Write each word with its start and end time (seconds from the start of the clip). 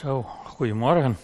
Zo, 0.00 0.26
goedemorgen. 0.44 1.16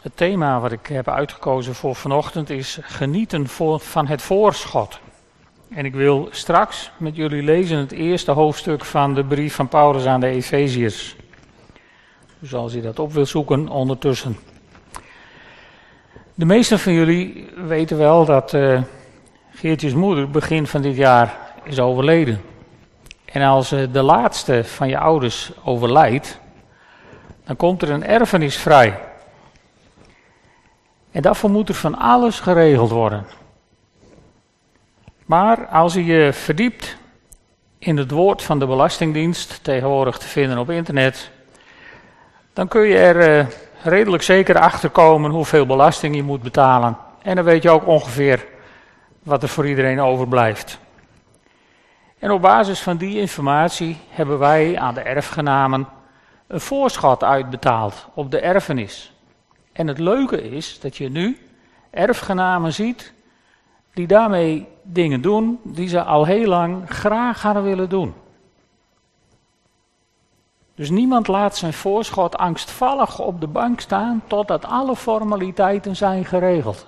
Het 0.00 0.16
thema 0.16 0.60
wat 0.60 0.72
ik 0.72 0.86
heb 0.86 1.08
uitgekozen 1.08 1.74
voor 1.74 1.94
vanochtend 1.94 2.50
is 2.50 2.78
genieten 2.82 3.46
van 3.78 4.06
het 4.06 4.22
voorschot. 4.22 5.00
En 5.68 5.84
ik 5.84 5.94
wil 5.94 6.28
straks 6.30 6.90
met 6.96 7.16
jullie 7.16 7.42
lezen 7.42 7.78
het 7.78 7.92
eerste 7.92 8.30
hoofdstuk 8.30 8.84
van 8.84 9.14
de 9.14 9.24
brief 9.24 9.54
van 9.54 9.68
Paulus 9.68 10.06
aan 10.06 10.20
de 10.20 10.26
Efeziërs. 10.26 11.16
Dus 12.38 12.54
als 12.54 12.72
je 12.72 12.80
dat 12.80 12.98
op 12.98 13.12
wil 13.12 13.26
zoeken 13.26 13.68
ondertussen. 13.68 14.36
De 16.34 16.44
meesten 16.44 16.78
van 16.78 16.92
jullie 16.92 17.48
weten 17.56 17.98
wel 17.98 18.24
dat 18.24 18.52
uh, 18.52 18.82
Geertjes 19.50 19.94
moeder 19.94 20.30
begin 20.30 20.66
van 20.66 20.82
dit 20.82 20.96
jaar 20.96 21.45
is 21.66 21.80
overleden. 21.80 22.40
En 23.24 23.42
als 23.42 23.72
uh, 23.72 23.86
de 23.92 24.02
laatste 24.02 24.64
van 24.64 24.88
je 24.88 24.98
ouders 24.98 25.52
overlijdt, 25.64 26.40
dan 27.44 27.56
komt 27.56 27.82
er 27.82 27.90
een 27.90 28.06
erfenis 28.06 28.56
vrij. 28.56 28.98
En 31.10 31.22
daarvoor 31.22 31.50
moet 31.50 31.68
er 31.68 31.74
van 31.74 31.98
alles 31.98 32.40
geregeld 32.40 32.90
worden. 32.90 33.26
Maar 35.26 35.66
als 35.66 35.94
je 35.94 36.04
je 36.04 36.32
verdiept 36.32 36.96
in 37.78 37.96
het 37.96 38.10
woord 38.10 38.42
van 38.42 38.58
de 38.58 38.66
Belastingdienst, 38.66 39.64
tegenwoordig 39.64 40.18
te 40.18 40.28
vinden 40.28 40.58
op 40.58 40.70
internet, 40.70 41.30
dan 42.52 42.68
kun 42.68 42.86
je 42.86 42.98
er 42.98 43.38
uh, 43.38 43.46
redelijk 43.82 44.22
zeker 44.22 44.58
achter 44.58 44.90
komen 44.90 45.30
hoeveel 45.30 45.66
belasting 45.66 46.16
je 46.16 46.22
moet 46.22 46.42
betalen. 46.42 46.96
En 47.22 47.36
dan 47.36 47.44
weet 47.44 47.62
je 47.62 47.70
ook 47.70 47.86
ongeveer 47.86 48.46
wat 49.22 49.42
er 49.42 49.48
voor 49.48 49.66
iedereen 49.68 50.00
overblijft. 50.00 50.78
En 52.18 52.30
op 52.30 52.40
basis 52.40 52.80
van 52.80 52.96
die 52.96 53.20
informatie 53.20 53.96
hebben 54.08 54.38
wij 54.38 54.78
aan 54.78 54.94
de 54.94 55.00
erfgenamen 55.00 55.88
een 56.46 56.60
voorschot 56.60 57.24
uitbetaald 57.24 58.06
op 58.14 58.30
de 58.30 58.40
erfenis. 58.40 59.12
En 59.72 59.86
het 59.86 59.98
leuke 59.98 60.42
is 60.42 60.80
dat 60.80 60.96
je 60.96 61.08
nu 61.08 61.38
erfgenamen 61.90 62.72
ziet 62.72 63.12
die 63.92 64.06
daarmee 64.06 64.68
dingen 64.82 65.20
doen 65.20 65.60
die 65.62 65.88
ze 65.88 66.02
al 66.02 66.24
heel 66.24 66.48
lang 66.48 66.90
graag 66.90 67.42
hadden 67.42 67.62
willen 67.62 67.88
doen. 67.88 68.14
Dus 70.74 70.90
niemand 70.90 71.26
laat 71.26 71.56
zijn 71.56 71.72
voorschot 71.72 72.36
angstvallig 72.36 73.18
op 73.18 73.40
de 73.40 73.46
bank 73.46 73.80
staan 73.80 74.22
totdat 74.26 74.64
alle 74.64 74.96
formaliteiten 74.96 75.96
zijn 75.96 76.24
geregeld. 76.24 76.86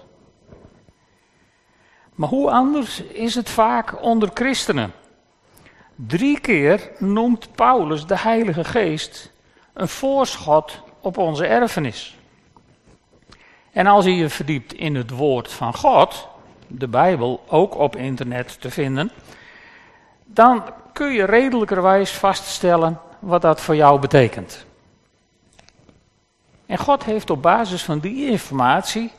Maar 2.15 2.29
hoe 2.29 2.51
anders 2.51 3.03
is 3.03 3.35
het 3.35 3.51
vaak 3.51 4.03
onder 4.03 4.31
christenen? 4.35 4.93
Drie 6.07 6.41
keer 6.41 6.91
noemt 6.99 7.55
Paulus 7.55 8.07
de 8.07 8.19
Heilige 8.19 8.65
Geest 8.65 9.33
een 9.73 9.89
voorschot 9.89 10.83
op 11.01 11.19
onze 11.19 11.47
erfenis. 11.47 12.19
En 13.73 13.87
als 13.87 14.05
je 14.05 14.17
je 14.17 14.29
verdiept 14.29 14.73
in 14.73 14.95
het 14.95 15.11
woord 15.11 15.53
van 15.53 15.75
God, 15.75 16.29
de 16.67 16.89
Bijbel 16.89 17.45
ook 17.49 17.75
op 17.75 17.97
internet 17.97 18.61
te 18.61 18.71
vinden, 18.71 19.11
dan 20.25 20.63
kun 20.93 21.13
je 21.13 21.25
redelijkerwijs 21.25 22.11
vaststellen 22.11 23.01
wat 23.19 23.43
dat 23.43 23.61
voor 23.61 23.77
jou 23.77 24.01
betekent. 24.01 24.67
En 26.67 26.79
God 26.79 27.05
heeft 27.05 27.31
op 27.31 27.43
basis 27.43 27.83
van 27.83 27.99
die 27.99 28.31
informatie 28.31 29.13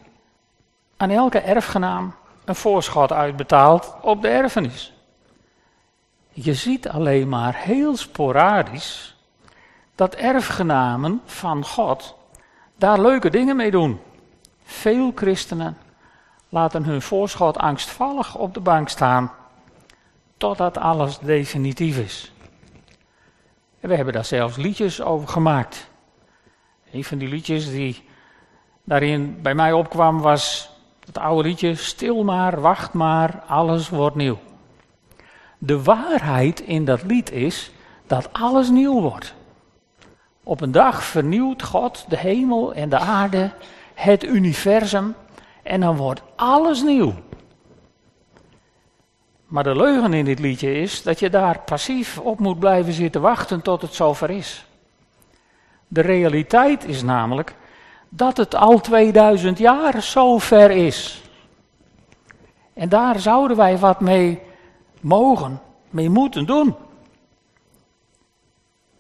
aan 0.97 1.09
elke 1.09 1.39
erfgenaam 1.39 2.15
een 2.45 2.55
voorschot 2.55 3.11
uitbetaald 3.11 3.93
op 4.01 4.21
de 4.21 4.27
erfenis. 4.27 4.93
Je 6.41 6.53
ziet 6.53 6.89
alleen 6.89 7.29
maar 7.29 7.55
heel 7.55 7.97
sporadisch 7.97 9.15
dat 9.95 10.15
erfgenamen 10.15 11.21
van 11.25 11.65
God 11.65 12.15
daar 12.75 13.01
leuke 13.01 13.29
dingen 13.29 13.55
mee 13.55 13.71
doen. 13.71 13.99
Veel 14.63 15.11
christenen 15.15 15.77
laten 16.49 16.83
hun 16.83 17.01
voorschot 17.01 17.57
angstvallig 17.57 18.35
op 18.35 18.53
de 18.53 18.59
bank 18.59 18.89
staan 18.89 19.31
totdat 20.37 20.77
alles 20.77 21.17
definitief 21.17 21.97
is. 21.97 22.31
En 23.79 23.89
we 23.89 23.95
hebben 23.95 24.13
daar 24.13 24.25
zelfs 24.25 24.57
liedjes 24.57 25.01
over 25.01 25.27
gemaakt. 25.27 25.89
Een 26.91 27.03
van 27.03 27.17
die 27.17 27.27
liedjes 27.27 27.69
die 27.69 28.03
daarin 28.83 29.41
bij 29.41 29.55
mij 29.55 29.73
opkwam 29.73 30.21
was 30.21 30.71
het 31.05 31.17
oude 31.17 31.47
liedje 31.47 31.75
Stil 31.75 32.23
maar, 32.23 32.61
wacht 32.61 32.93
maar, 32.93 33.43
alles 33.47 33.89
wordt 33.89 34.15
nieuw. 34.15 34.39
De 35.61 35.83
waarheid 35.83 36.59
in 36.59 36.85
dat 36.85 37.03
lied 37.03 37.31
is 37.31 37.71
dat 38.07 38.33
alles 38.33 38.69
nieuw 38.69 39.01
wordt. 39.01 39.33
Op 40.43 40.61
een 40.61 40.71
dag 40.71 41.03
vernieuwt 41.03 41.63
God 41.63 42.05
de 42.09 42.17
hemel 42.17 42.73
en 42.73 42.89
de 42.89 42.97
aarde, 42.97 43.51
het 43.93 44.23
universum, 44.23 45.15
en 45.63 45.79
dan 45.79 45.97
wordt 45.97 46.21
alles 46.35 46.81
nieuw. 46.83 47.13
Maar 49.45 49.63
de 49.63 49.75
leugen 49.75 50.13
in 50.13 50.25
dit 50.25 50.39
liedje 50.39 50.73
is 50.73 51.03
dat 51.03 51.19
je 51.19 51.29
daar 51.29 51.59
passief 51.59 52.17
op 52.17 52.39
moet 52.39 52.59
blijven 52.59 52.93
zitten 52.93 53.21
wachten 53.21 53.61
tot 53.61 53.81
het 53.81 53.93
zover 53.93 54.29
is. 54.29 54.65
De 55.87 56.01
realiteit 56.01 56.85
is 56.85 57.03
namelijk 57.03 57.55
dat 58.09 58.37
het 58.37 58.55
al 58.55 58.79
2000 58.79 59.57
jaar 59.57 60.01
zover 60.01 60.71
is. 60.71 61.21
En 62.73 62.89
daar 62.89 63.19
zouden 63.19 63.57
wij 63.57 63.77
wat 63.77 63.99
mee 63.99 64.41
mogen, 65.01 65.61
mee 65.89 66.09
moeten 66.09 66.45
doen. 66.45 66.75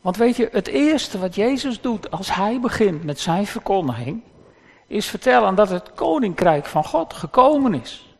Want 0.01 0.17
weet 0.17 0.35
je, 0.35 0.49
het 0.51 0.67
eerste 0.67 1.19
wat 1.19 1.35
Jezus 1.35 1.81
doet 1.81 2.11
als 2.11 2.35
hij 2.35 2.59
begint 2.59 3.03
met 3.03 3.19
zijn 3.19 3.45
verkondiging, 3.45 4.21
is 4.87 5.07
vertellen 5.07 5.55
dat 5.55 5.69
het 5.69 5.93
koninkrijk 5.93 6.65
van 6.65 6.83
God 6.83 7.13
gekomen 7.13 7.73
is. 7.73 8.17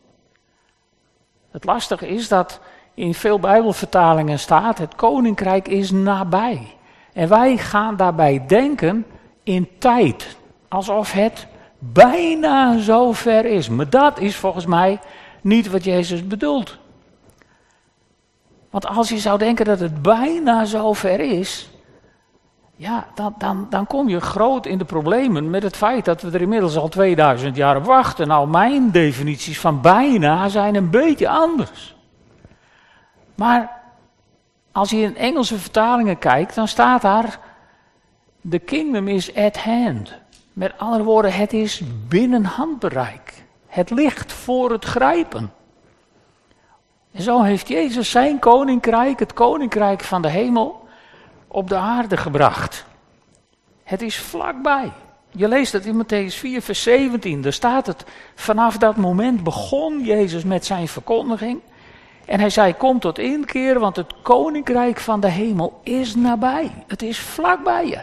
Het 1.51 1.65
lastige 1.65 2.07
is 2.07 2.27
dat 2.27 2.59
in 2.93 3.13
veel 3.13 3.39
Bijbelvertalingen 3.39 4.39
staat: 4.39 4.77
het 4.77 4.95
koninkrijk 4.95 5.67
is 5.67 5.91
nabij. 5.91 6.75
En 7.13 7.29
wij 7.29 7.57
gaan 7.57 7.95
daarbij 7.95 8.45
denken 8.47 9.05
in 9.43 9.69
tijd, 9.77 10.37
alsof 10.67 11.11
het 11.11 11.47
bijna 11.79 12.79
zover 12.79 13.45
is. 13.45 13.69
Maar 13.69 13.89
dat 13.89 14.19
is 14.19 14.35
volgens 14.35 14.65
mij 14.65 14.99
niet 15.41 15.69
wat 15.69 15.83
Jezus 15.83 16.27
bedoelt. 16.27 16.78
Want 18.69 18.87
als 18.87 19.09
je 19.09 19.17
zou 19.17 19.37
denken 19.37 19.65
dat 19.65 19.79
het 19.79 20.01
bijna 20.01 20.65
zover 20.65 21.19
is, 21.19 21.69
ja, 22.75 23.07
dan, 23.15 23.35
dan, 23.37 23.67
dan 23.69 23.87
kom 23.87 24.09
je 24.09 24.21
groot 24.21 24.65
in 24.65 24.77
de 24.77 24.85
problemen 24.85 25.49
met 25.49 25.63
het 25.63 25.77
feit 25.77 26.05
dat 26.05 26.21
we 26.21 26.31
er 26.31 26.41
inmiddels 26.41 26.77
al 26.77 26.89
2000 26.89 27.55
jaar 27.55 27.77
op 27.77 27.85
wachten. 27.85 28.27
Nou, 28.27 28.47
mijn 28.47 28.91
definities 28.91 29.59
van 29.59 29.81
bijna 29.81 30.49
zijn 30.49 30.75
een 30.75 30.89
beetje 30.89 31.29
anders. 31.29 31.95
Maar 33.35 33.81
als 34.71 34.89
je 34.89 34.97
in 34.97 35.17
Engelse 35.17 35.57
vertalingen 35.57 36.17
kijkt, 36.17 36.55
dan 36.55 36.67
staat 36.67 37.01
daar: 37.01 37.39
The 38.49 38.59
kingdom 38.59 39.07
is 39.07 39.35
at 39.35 39.57
hand. 39.57 40.13
Met 40.53 40.77
andere 40.77 41.03
woorden, 41.03 41.33
het 41.33 41.53
is 41.53 41.81
binnen 42.07 42.45
handbereik. 42.45 43.43
Het 43.67 43.89
ligt 43.89 44.33
voor 44.33 44.71
het 44.71 44.85
grijpen. 44.85 45.51
En 47.19 47.25
zo 47.25 47.41
heeft 47.41 47.67
Jezus 47.67 48.11
zijn 48.11 48.39
koninkrijk, 48.39 49.19
het 49.19 49.33
koninkrijk 49.33 50.03
van 50.03 50.21
de 50.21 50.29
hemel, 50.29 50.87
op 51.47 51.69
de 51.69 51.75
aarde 51.75 52.17
gebracht. 52.17 52.85
Het 53.83 54.01
is 54.01 54.17
vlakbij. 54.17 54.91
Je 55.31 55.47
leest 55.47 55.73
het 55.73 55.85
in 55.85 56.03
Matthäus 56.03 56.35
4, 56.35 56.61
vers 56.61 56.83
17. 56.83 57.41
Daar 57.41 57.53
staat 57.53 57.87
het. 57.87 58.05
Vanaf 58.35 58.77
dat 58.77 58.95
moment 58.95 59.43
begon 59.43 60.03
Jezus 60.03 60.43
met 60.43 60.65
zijn 60.65 60.87
verkondiging. 60.87 61.59
En 62.25 62.39
hij 62.39 62.49
zei: 62.49 62.73
Kom 62.73 62.99
tot 62.99 63.17
inkeer, 63.17 63.79
want 63.79 63.95
het 63.95 64.13
koninkrijk 64.21 64.99
van 64.99 65.19
de 65.19 65.29
hemel 65.29 65.79
is 65.83 66.15
nabij. 66.15 66.71
Het 66.87 67.01
is 67.01 67.19
vlakbij 67.19 67.87
je. 67.87 67.99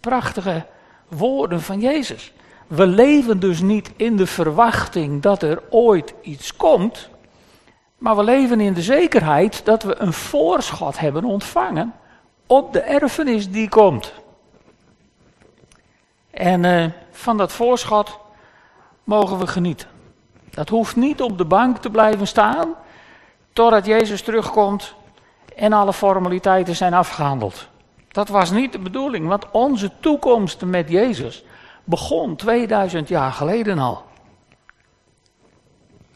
Prachtige 0.00 0.66
woorden 1.08 1.60
van 1.60 1.80
Jezus. 1.80 2.32
We 2.66 2.86
leven 2.86 3.40
dus 3.40 3.60
niet 3.60 3.92
in 3.96 4.16
de 4.16 4.26
verwachting 4.26 5.22
dat 5.22 5.42
er 5.42 5.62
ooit 5.70 6.14
iets 6.22 6.56
komt. 6.56 7.08
Maar 7.98 8.16
we 8.16 8.24
leven 8.24 8.60
in 8.60 8.72
de 8.72 8.82
zekerheid 8.82 9.64
dat 9.64 9.82
we 9.82 10.00
een 10.00 10.12
voorschot 10.12 10.98
hebben 10.98 11.24
ontvangen 11.24 11.94
op 12.46 12.72
de 12.72 12.80
erfenis 12.80 13.50
die 13.50 13.68
komt. 13.68 14.12
En 16.30 16.64
uh, 16.64 16.84
van 17.10 17.36
dat 17.36 17.52
voorschot 17.52 18.18
mogen 19.04 19.38
we 19.38 19.46
genieten. 19.46 19.88
Dat 20.50 20.68
hoeft 20.68 20.96
niet 20.96 21.22
op 21.22 21.38
de 21.38 21.44
bank 21.44 21.76
te 21.76 21.90
blijven 21.90 22.26
staan 22.26 22.74
totdat 23.52 23.86
Jezus 23.86 24.22
terugkomt 24.22 24.94
en 25.56 25.72
alle 25.72 25.92
formaliteiten 25.92 26.76
zijn 26.76 26.94
afgehandeld. 26.94 27.68
Dat 28.08 28.28
was 28.28 28.50
niet 28.50 28.72
de 28.72 28.78
bedoeling, 28.78 29.28
want 29.28 29.50
onze 29.50 29.90
toekomst 30.00 30.64
met 30.64 30.88
Jezus 30.88 31.44
begon 31.86 32.36
2000 32.36 33.08
jaar 33.08 33.32
geleden 33.32 33.78
al. 33.78 34.02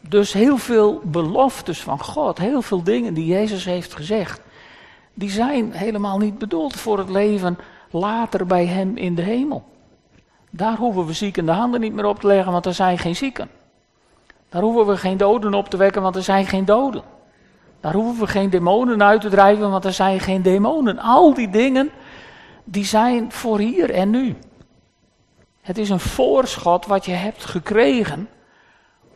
Dus 0.01 0.33
heel 0.33 0.57
veel 0.57 1.01
beloftes 1.03 1.81
van 1.81 1.99
God, 1.99 2.37
heel 2.37 2.61
veel 2.61 2.83
dingen 2.83 3.13
die 3.13 3.25
Jezus 3.25 3.65
heeft 3.65 3.93
gezegd, 3.93 4.41
die 5.13 5.29
zijn 5.29 5.71
helemaal 5.71 6.17
niet 6.17 6.37
bedoeld 6.37 6.75
voor 6.75 6.97
het 6.97 7.09
leven 7.09 7.57
later 7.91 8.45
bij 8.45 8.65
Hem 8.65 8.97
in 8.97 9.15
de 9.15 9.21
hemel. 9.21 9.63
Daar 10.49 10.77
hoeven 10.77 11.05
we 11.05 11.13
zieken 11.13 11.45
de 11.45 11.51
handen 11.51 11.79
niet 11.79 11.93
meer 11.93 12.05
op 12.05 12.19
te 12.19 12.27
leggen, 12.27 12.51
want 12.51 12.65
er 12.65 12.73
zijn 12.73 12.97
geen 12.97 13.15
zieken. 13.15 13.49
Daar 14.49 14.61
hoeven 14.61 14.87
we 14.87 14.97
geen 14.97 15.17
doden 15.17 15.53
op 15.53 15.69
te 15.69 15.77
wekken, 15.77 16.01
want 16.01 16.15
er 16.15 16.23
zijn 16.23 16.45
geen 16.45 16.65
doden. 16.65 17.03
Daar 17.79 17.93
hoeven 17.93 18.19
we 18.25 18.27
geen 18.27 18.49
demonen 18.49 19.03
uit 19.03 19.21
te 19.21 19.29
drijven, 19.29 19.71
want 19.71 19.85
er 19.85 19.93
zijn 19.93 20.19
geen 20.19 20.41
demonen. 20.41 20.99
Al 20.99 21.33
die 21.33 21.49
dingen, 21.49 21.89
die 22.63 22.85
zijn 22.85 23.31
voor 23.31 23.59
hier 23.59 23.91
en 23.91 24.09
nu. 24.09 24.35
Het 25.71 25.79
is 25.79 25.89
een 25.89 25.99
voorschot 25.99 26.85
wat 26.85 27.05
je 27.05 27.11
hebt 27.11 27.45
gekregen 27.45 28.29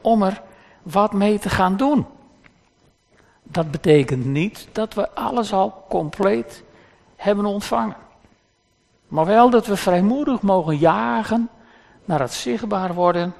om 0.02 0.24
er 0.24 0.42
wat 0.84 1.14
mee 1.14 1.40
te 1.40 1.50
gaan 1.50 1.78
doen. 1.78 2.06
Dat 3.44 3.72
betekent 3.72 4.26
niet 4.26 4.68
dat 4.72 4.94
we 4.94 5.10
alles 5.10 5.54
al 5.54 5.86
compleet 5.90 6.64
hebben 7.16 7.46
ontvangen. 7.46 7.96
Maar 9.08 9.26
wel 9.26 9.50
dat 9.50 9.66
we 9.66 9.78
vrijmoedig 9.78 10.42
mogen 10.42 10.78
jagen 10.78 11.50
naar 12.06 12.20
het 12.20 12.34
zichtbaar 12.34 12.94
worden 12.94 13.34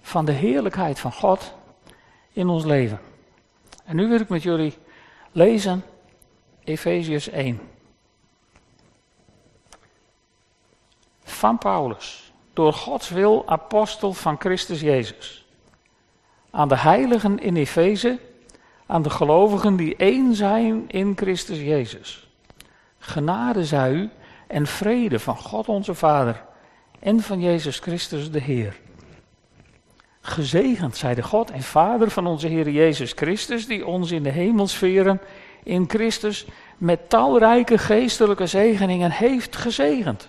van 0.00 0.24
de 0.24 0.32
heerlijkheid 0.32 0.98
van 0.98 1.12
God 1.12 1.54
in 2.32 2.48
ons 2.48 2.64
leven. 2.64 3.00
En 3.84 3.96
nu 3.96 4.08
wil 4.08 4.20
ik 4.20 4.28
met 4.28 4.42
jullie 4.42 4.78
lezen 5.32 5.84
Efeziërs 6.64 7.28
1. 7.28 7.60
Van 11.24 11.58
Paulus, 11.58 12.21
door 12.52 12.72
Gods 12.72 13.08
wil 13.08 13.42
apostel 13.46 14.12
van 14.12 14.36
Christus 14.38 14.80
Jezus. 14.80 15.46
Aan 16.50 16.68
de 16.68 16.78
heiligen 16.78 17.38
in 17.38 17.56
Efeze, 17.56 18.18
aan 18.86 19.02
de 19.02 19.10
gelovigen 19.10 19.76
die 19.76 19.96
één 19.96 20.34
zijn 20.34 20.84
in 20.88 21.12
Christus 21.16 21.58
Jezus. 21.58 22.28
Genade 22.98 23.64
zij 23.64 23.92
u 23.92 24.10
en 24.46 24.66
vrede 24.66 25.18
van 25.18 25.36
God 25.36 25.68
onze 25.68 25.94
Vader 25.94 26.44
en 26.98 27.20
van 27.20 27.40
Jezus 27.40 27.78
Christus 27.78 28.30
de 28.30 28.40
Heer. 28.40 28.80
Gezegend 30.20 30.96
zij 30.96 31.14
de 31.14 31.22
God 31.22 31.50
en 31.50 31.62
Vader 31.62 32.10
van 32.10 32.26
onze 32.26 32.46
Heer 32.46 32.70
Jezus 32.70 33.12
Christus, 33.12 33.66
die 33.66 33.86
ons 33.86 34.10
in 34.10 34.22
de 34.22 34.30
hemelsferen 34.30 35.20
in 35.62 35.84
Christus 35.88 36.46
met 36.78 37.08
talrijke 37.08 37.78
geestelijke 37.78 38.46
zegeningen 38.46 39.10
heeft 39.10 39.56
gezegend. 39.56 40.28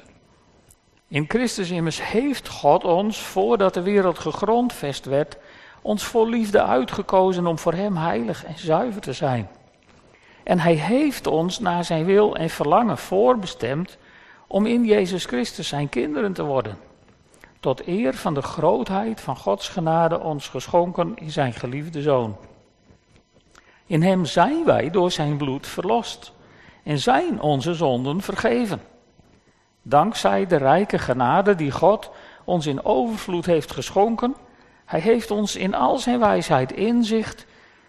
In 1.13 1.25
Christus 1.27 1.69
immers 1.69 2.03
heeft 2.03 2.47
God 2.47 2.83
ons, 2.83 3.19
voordat 3.19 3.73
de 3.73 3.81
wereld 3.81 4.19
gegrondvest 4.19 5.05
werd, 5.05 5.37
ons 5.81 6.03
vol 6.03 6.27
liefde 6.27 6.63
uitgekozen 6.63 7.47
om 7.47 7.59
voor 7.59 7.73
Hem 7.73 7.97
heilig 7.97 8.45
en 8.45 8.57
zuiver 8.57 9.01
te 9.01 9.13
zijn. 9.13 9.49
En 10.43 10.59
Hij 10.59 10.73
heeft 10.73 11.27
ons 11.27 11.59
naar 11.59 11.83
Zijn 11.83 12.05
wil 12.05 12.35
en 12.35 12.49
verlangen 12.49 12.97
voorbestemd 12.97 13.97
om 14.47 14.65
in 14.65 14.85
Jezus 14.85 15.25
Christus 15.25 15.67
Zijn 15.67 15.89
kinderen 15.89 16.33
te 16.33 16.43
worden 16.43 16.77
tot 17.59 17.87
eer 17.87 18.13
van 18.13 18.33
de 18.33 18.41
grootheid 18.41 19.21
van 19.21 19.37
Gods 19.37 19.69
genade 19.69 20.19
ons 20.19 20.47
geschonken 20.47 21.13
in 21.15 21.31
zijn 21.31 21.53
geliefde 21.53 22.01
Zoon. 22.01 22.35
In 23.85 24.01
hem 24.01 24.25
zijn 24.25 24.65
wij 24.65 24.89
door 24.89 25.11
zijn 25.11 25.37
bloed 25.37 25.67
verlost 25.67 26.33
en 26.83 26.99
zijn 26.99 27.41
onze 27.41 27.73
zonden 27.73 28.21
vergeven. 28.21 28.81
Dankzij 29.83 30.47
de 30.47 30.55
rijke 30.55 30.99
genade 30.99 31.55
die 31.55 31.71
God 31.71 32.11
ons 32.43 32.65
in 32.65 32.85
overvloed 32.85 33.45
heeft 33.45 33.71
geschonken, 33.71 34.35
hij 34.85 34.99
heeft 34.99 35.31
ons 35.31 35.55
in 35.55 35.73
al 35.73 35.97
zijn 35.97 36.19
wijsheid 36.19 36.71
inzicht 36.71 37.45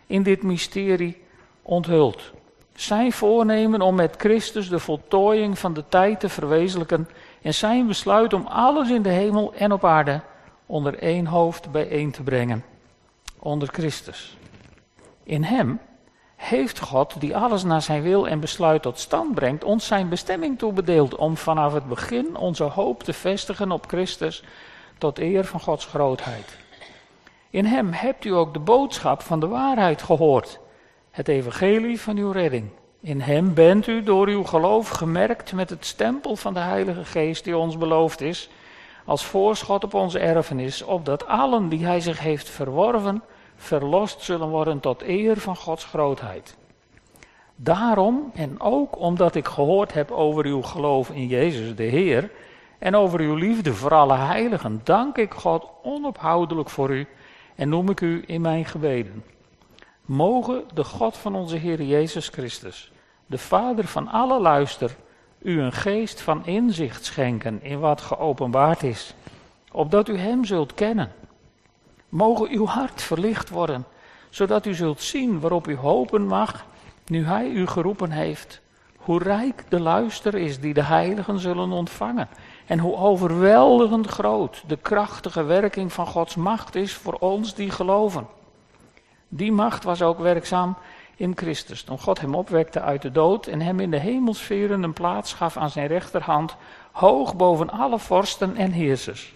in 0.06 0.22
dit 0.22 0.42
mysterie 0.42 1.22
onthuld. 1.62 2.32
Zijn 2.74 3.12
voornemen 3.12 3.80
om 3.80 3.94
met 3.94 4.14
Christus 4.18 4.68
de 4.68 4.78
voltooiing 4.78 5.58
van 5.58 5.74
de 5.74 5.84
tijd 5.88 6.20
te 6.20 6.28
verwezenlijken 6.28 7.08
en 7.42 7.54
zijn 7.54 7.86
besluit 7.86 8.32
om 8.32 8.46
alles 8.46 8.90
in 8.90 9.02
de 9.02 9.08
hemel 9.08 9.54
en 9.54 9.72
op 9.72 9.84
aarde 9.84 10.20
onder 10.66 10.98
één 10.98 11.26
hoofd 11.26 11.70
bijeen 11.70 12.10
te 12.10 12.22
brengen, 12.22 12.64
onder 13.38 13.68
Christus. 13.68 14.36
In 15.22 15.44
Hem 15.44 15.80
heeft 16.44 16.80
God, 16.80 17.20
die 17.20 17.36
alles 17.36 17.62
naar 17.62 17.82
zijn 17.82 18.02
wil 18.02 18.28
en 18.28 18.40
besluit 18.40 18.82
tot 18.82 18.98
stand 18.98 19.34
brengt, 19.34 19.64
ons 19.64 19.86
zijn 19.86 20.08
bestemming 20.08 20.58
toebedeeld 20.58 21.16
om 21.16 21.36
vanaf 21.36 21.72
het 21.72 21.88
begin 21.88 22.36
onze 22.36 22.64
hoop 22.64 23.02
te 23.02 23.12
vestigen 23.12 23.70
op 23.70 23.84
Christus 23.86 24.42
tot 24.98 25.18
eer 25.18 25.44
van 25.44 25.60
Gods 25.60 25.86
grootheid. 25.86 26.56
In 27.50 27.64
Hem 27.64 27.92
hebt 27.92 28.24
u 28.24 28.30
ook 28.30 28.52
de 28.52 28.58
boodschap 28.58 29.22
van 29.22 29.40
de 29.40 29.46
waarheid 29.46 30.02
gehoord, 30.02 30.60
het 31.10 31.28
evangelie 31.28 32.00
van 32.00 32.16
uw 32.16 32.30
redding. 32.30 32.70
In 33.00 33.20
Hem 33.20 33.54
bent 33.54 33.86
u 33.86 34.02
door 34.02 34.26
uw 34.26 34.44
geloof 34.44 34.88
gemerkt 34.88 35.52
met 35.52 35.70
het 35.70 35.86
stempel 35.86 36.36
van 36.36 36.54
de 36.54 36.60
Heilige 36.60 37.04
Geest 37.04 37.44
die 37.44 37.56
ons 37.56 37.78
beloofd 37.78 38.20
is, 38.20 38.50
als 39.04 39.24
voorschot 39.24 39.84
op 39.84 39.94
onze 39.94 40.18
erfenis, 40.18 40.82
opdat 40.82 41.26
allen 41.26 41.68
die 41.68 41.84
Hij 41.84 42.00
zich 42.00 42.18
heeft 42.20 42.48
verworven, 42.48 43.22
verlost 43.64 44.22
zullen 44.22 44.48
worden 44.48 44.80
tot 44.80 45.02
eer 45.02 45.36
van 45.36 45.56
Gods 45.56 45.84
grootheid. 45.84 46.56
Daarom, 47.56 48.30
en 48.34 48.60
ook 48.60 48.98
omdat 48.98 49.34
ik 49.34 49.46
gehoord 49.46 49.92
heb 49.92 50.10
over 50.10 50.44
uw 50.44 50.62
geloof 50.62 51.10
in 51.10 51.26
Jezus 51.26 51.76
de 51.76 51.82
Heer, 51.82 52.30
en 52.78 52.94
over 52.94 53.20
uw 53.20 53.34
liefde 53.34 53.74
voor 53.74 53.94
alle 53.94 54.16
heiligen, 54.16 54.80
dank 54.84 55.16
ik 55.16 55.34
God 55.34 55.66
onophoudelijk 55.82 56.70
voor 56.70 56.90
u 56.90 57.06
en 57.54 57.68
noem 57.68 57.90
ik 57.90 58.00
u 58.00 58.24
in 58.26 58.40
mijn 58.40 58.64
gebeden. 58.64 59.24
Mogen 60.04 60.64
de 60.74 60.84
God 60.84 61.16
van 61.16 61.34
onze 61.34 61.56
Heer 61.56 61.82
Jezus 61.82 62.28
Christus, 62.28 62.92
de 63.26 63.38
Vader 63.38 63.86
van 63.86 64.08
alle 64.08 64.40
luister, 64.40 64.96
u 65.38 65.60
een 65.60 65.72
geest 65.72 66.20
van 66.20 66.46
inzicht 66.46 67.04
schenken 67.04 67.62
in 67.62 67.80
wat 67.80 68.00
geopenbaard 68.00 68.82
is, 68.82 69.14
opdat 69.72 70.08
u 70.08 70.18
Hem 70.18 70.44
zult 70.44 70.74
kennen. 70.74 71.12
Mogen 72.14 72.48
uw 72.50 72.66
hart 72.66 73.02
verlicht 73.02 73.50
worden, 73.50 73.84
zodat 74.30 74.66
u 74.66 74.74
zult 74.74 75.00
zien 75.00 75.40
waarop 75.40 75.68
u 75.68 75.76
hopen 75.76 76.26
mag, 76.26 76.64
nu 77.06 77.24
Hij 77.24 77.48
u 77.48 77.66
geroepen 77.66 78.10
heeft, 78.10 78.60
hoe 78.96 79.22
rijk 79.22 79.64
de 79.68 79.80
luister 79.80 80.34
is 80.34 80.60
die 80.60 80.74
de 80.74 80.82
heiligen 80.82 81.38
zullen 81.38 81.70
ontvangen, 81.72 82.28
en 82.66 82.78
hoe 82.78 82.96
overweldigend 82.96 84.06
groot 84.06 84.62
de 84.66 84.76
krachtige 84.76 85.42
werking 85.42 85.92
van 85.92 86.06
Gods 86.06 86.34
macht 86.34 86.74
is 86.74 86.94
voor 86.94 87.14
ons 87.14 87.54
die 87.54 87.70
geloven. 87.70 88.26
Die 89.28 89.52
macht 89.52 89.84
was 89.84 90.02
ook 90.02 90.18
werkzaam 90.18 90.76
in 91.16 91.32
Christus, 91.36 91.82
toen 91.82 91.98
God 91.98 92.20
hem 92.20 92.34
opwekte 92.34 92.80
uit 92.80 93.02
de 93.02 93.12
dood 93.12 93.46
en 93.46 93.60
hem 93.60 93.80
in 93.80 93.90
de 93.90 93.98
hemelsferen 93.98 94.82
een 94.82 94.92
plaats 94.92 95.32
gaf 95.32 95.56
aan 95.56 95.70
zijn 95.70 95.86
rechterhand, 95.86 96.56
hoog 96.92 97.36
boven 97.36 97.70
alle 97.70 97.98
vorsten 97.98 98.56
en 98.56 98.70
heersers. 98.70 99.34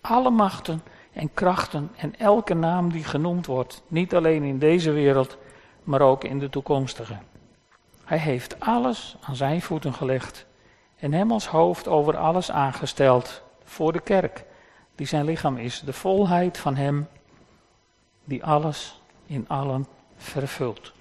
Alle 0.00 0.30
machten 0.30 0.82
en 1.14 1.34
krachten 1.34 1.90
en 1.96 2.18
elke 2.18 2.54
naam 2.54 2.92
die 2.92 3.04
genoemd 3.04 3.46
wordt, 3.46 3.82
niet 3.86 4.14
alleen 4.14 4.42
in 4.42 4.58
deze 4.58 4.90
wereld, 4.90 5.36
maar 5.82 6.00
ook 6.00 6.24
in 6.24 6.38
de 6.38 6.50
toekomstige. 6.50 7.16
Hij 8.04 8.18
heeft 8.18 8.60
alles 8.60 9.16
aan 9.20 9.36
zijn 9.36 9.62
voeten 9.62 9.94
gelegd 9.94 10.46
en 10.96 11.12
hem 11.12 11.32
als 11.32 11.46
hoofd 11.46 11.88
over 11.88 12.16
alles 12.16 12.50
aangesteld 12.50 13.42
voor 13.64 13.92
de 13.92 14.00
kerk, 14.00 14.44
die 14.94 15.06
zijn 15.06 15.24
lichaam 15.24 15.56
is, 15.56 15.80
de 15.80 15.92
volheid 15.92 16.58
van 16.58 16.76
hem 16.76 17.08
die 18.24 18.44
alles 18.44 19.00
in 19.26 19.44
allen 19.48 19.86
vervult. 20.16 20.92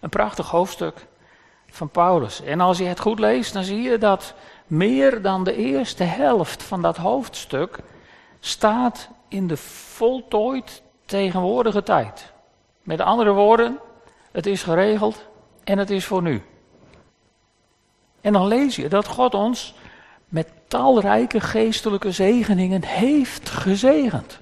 Een 0.00 0.08
prachtig 0.08 0.50
hoofdstuk 0.50 1.06
van 1.70 1.88
Paulus. 1.88 2.42
En 2.42 2.60
als 2.60 2.78
je 2.78 2.84
het 2.84 3.00
goed 3.00 3.18
leest, 3.18 3.52
dan 3.52 3.64
zie 3.64 3.82
je 3.82 3.98
dat 3.98 4.34
meer 4.66 5.22
dan 5.22 5.44
de 5.44 5.54
eerste 5.54 6.04
helft 6.04 6.62
van 6.62 6.82
dat 6.82 6.96
hoofdstuk 6.96 7.78
staat 8.40 9.08
in 9.28 9.46
de 9.46 9.56
voltooid 9.56 10.82
tegenwoordige 11.04 11.82
tijd. 11.82 12.32
Met 12.82 13.00
andere 13.00 13.32
woorden, 13.32 13.78
het 14.32 14.46
is 14.46 14.62
geregeld 14.62 15.28
en 15.64 15.78
het 15.78 15.90
is 15.90 16.04
voor 16.04 16.22
nu. 16.22 16.42
En 18.20 18.32
dan 18.32 18.46
lees 18.46 18.76
je 18.76 18.88
dat 18.88 19.06
God 19.06 19.34
ons 19.34 19.74
met 20.28 20.48
talrijke 20.68 21.40
geestelijke 21.40 22.12
zegeningen 22.12 22.84
heeft 22.84 23.48
gezegend. 23.48 24.40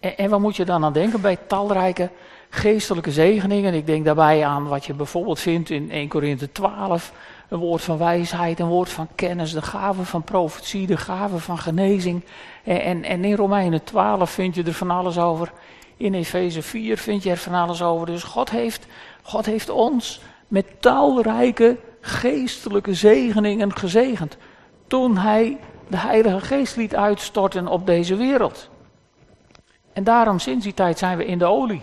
En, 0.00 0.30
wat 0.30 0.40
moet 0.40 0.56
je 0.56 0.64
dan 0.64 0.84
aan 0.84 0.92
denken 0.92 1.20
bij 1.20 1.36
talrijke 1.36 2.10
geestelijke 2.48 3.12
zegeningen? 3.12 3.74
Ik 3.74 3.86
denk 3.86 4.04
daarbij 4.04 4.44
aan 4.44 4.66
wat 4.66 4.84
je 4.84 4.94
bijvoorbeeld 4.94 5.40
vindt 5.40 5.70
in 5.70 5.90
1 5.90 6.08
Korinthe 6.08 6.52
12. 6.52 7.12
Een 7.48 7.58
woord 7.58 7.82
van 7.82 7.98
wijsheid, 7.98 8.60
een 8.60 8.66
woord 8.66 8.88
van 8.88 9.08
kennis, 9.14 9.52
de 9.52 9.62
gave 9.62 10.04
van 10.04 10.22
profetie, 10.22 10.86
de 10.86 10.96
gave 10.96 11.38
van 11.38 11.58
genezing. 11.58 12.24
En, 12.64 12.82
en, 12.82 13.04
en 13.04 13.24
in 13.24 13.34
Romeinen 13.34 13.84
12 13.84 14.30
vind 14.30 14.54
je 14.54 14.62
er 14.62 14.72
van 14.72 14.90
alles 14.90 15.18
over. 15.18 15.52
In 15.96 16.14
Efeze 16.14 16.62
4 16.62 16.98
vind 16.98 17.22
je 17.22 17.30
er 17.30 17.36
van 17.36 17.54
alles 17.54 17.82
over. 17.82 18.06
Dus 18.06 18.22
God 18.22 18.50
heeft, 18.50 18.86
God 19.22 19.46
heeft 19.46 19.68
ons 19.68 20.20
met 20.48 20.66
talrijke 20.80 21.76
geestelijke 22.00 22.94
zegeningen 22.94 23.76
gezegend. 23.76 24.36
Toen 24.86 25.16
hij 25.16 25.58
de 25.88 25.96
Heilige 25.96 26.40
Geest 26.40 26.76
liet 26.76 26.94
uitstorten 26.94 27.66
op 27.66 27.86
deze 27.86 28.16
wereld. 28.16 28.68
En 29.92 30.04
daarom 30.04 30.38
sinds 30.38 30.64
die 30.64 30.74
tijd 30.74 30.98
zijn 30.98 31.16
we 31.16 31.24
in 31.24 31.38
de 31.38 31.44
olie. 31.44 31.82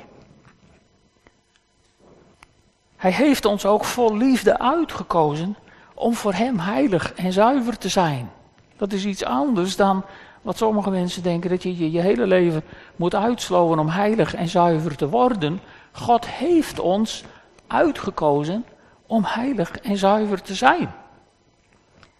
Hij 2.95 3.11
heeft 3.11 3.45
ons 3.45 3.65
ook 3.65 3.83
vol 3.83 4.17
liefde 4.17 4.59
uitgekozen 4.59 5.55
om 5.93 6.13
voor 6.13 6.33
Hem 6.33 6.59
heilig 6.59 7.13
en 7.13 7.33
zuiver 7.33 7.77
te 7.77 7.89
zijn. 7.89 8.31
Dat 8.77 8.93
is 8.93 9.05
iets 9.05 9.23
anders 9.23 9.75
dan 9.75 10.03
wat 10.41 10.57
sommige 10.57 10.89
mensen 10.89 11.23
denken, 11.23 11.49
dat 11.49 11.63
je 11.63 11.91
je, 11.91 11.99
hele 11.99 12.27
leven 12.27 12.63
moet 12.95 13.15
uitsloven 13.15 13.79
om 13.79 13.87
heilig 13.87 14.35
en 14.35 14.47
zuiver 14.47 14.95
te 14.95 15.09
worden. 15.09 15.61
God 15.91 16.27
heeft 16.27 16.79
ons 16.79 17.23
uitgekozen 17.67 18.65
om 19.05 19.23
heilig 19.23 19.71
en 19.71 19.97
zuiver 19.97 20.41
te 20.41 20.53
zijn. 20.53 20.93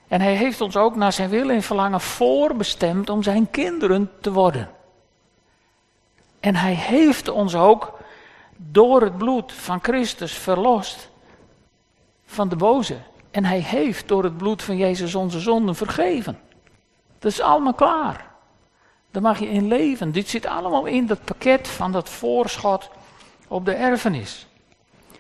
En 0.07 0.21
hij 0.21 0.35
heeft 0.35 0.61
ons 0.61 0.77
ook 0.77 0.95
naar 0.95 1.13
zijn 1.13 1.29
wil 1.29 1.49
en 1.49 1.61
verlangen 1.61 2.01
voorbestemd 2.01 3.09
om 3.09 3.23
zijn 3.23 3.49
kinderen 3.51 4.11
te 4.21 4.31
worden. 4.31 4.69
En 6.39 6.55
hij 6.55 6.73
heeft 6.73 7.29
ons 7.29 7.55
ook 7.55 7.94
door 8.71 9.01
het 9.01 9.17
bloed 9.17 9.53
van 9.53 9.79
Christus 9.81 10.33
verlost 10.33 11.09
van 12.25 12.49
de 12.49 12.55
boze. 12.55 12.97
En 13.31 13.45
hij 13.45 13.59
heeft 13.59 14.07
door 14.07 14.23
het 14.23 14.37
bloed 14.37 14.63
van 14.63 14.77
Jezus 14.77 15.15
onze 15.15 15.39
zonden 15.39 15.75
vergeven. 15.75 16.39
Dat 17.19 17.31
is 17.31 17.41
allemaal 17.41 17.73
klaar. 17.73 18.33
Daar 19.11 19.21
mag 19.21 19.39
je 19.39 19.49
in 19.49 19.67
leven. 19.67 20.11
Dit 20.11 20.29
zit 20.29 20.45
allemaal 20.45 20.85
in 20.85 21.05
dat 21.05 21.23
pakket 21.23 21.67
van 21.67 21.91
dat 21.91 22.09
voorschot 22.09 22.89
op 23.47 23.65
de 23.65 23.73
erfenis. 23.73 24.47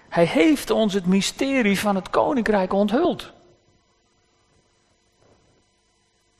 Hij 0.09 0.25
heeft 0.25 0.69
ons 0.69 0.93
het 0.93 1.05
mysterie 1.05 1.79
van 1.79 1.95
het 1.95 2.09
koninkrijk 2.09 2.73
onthuld. 2.73 3.31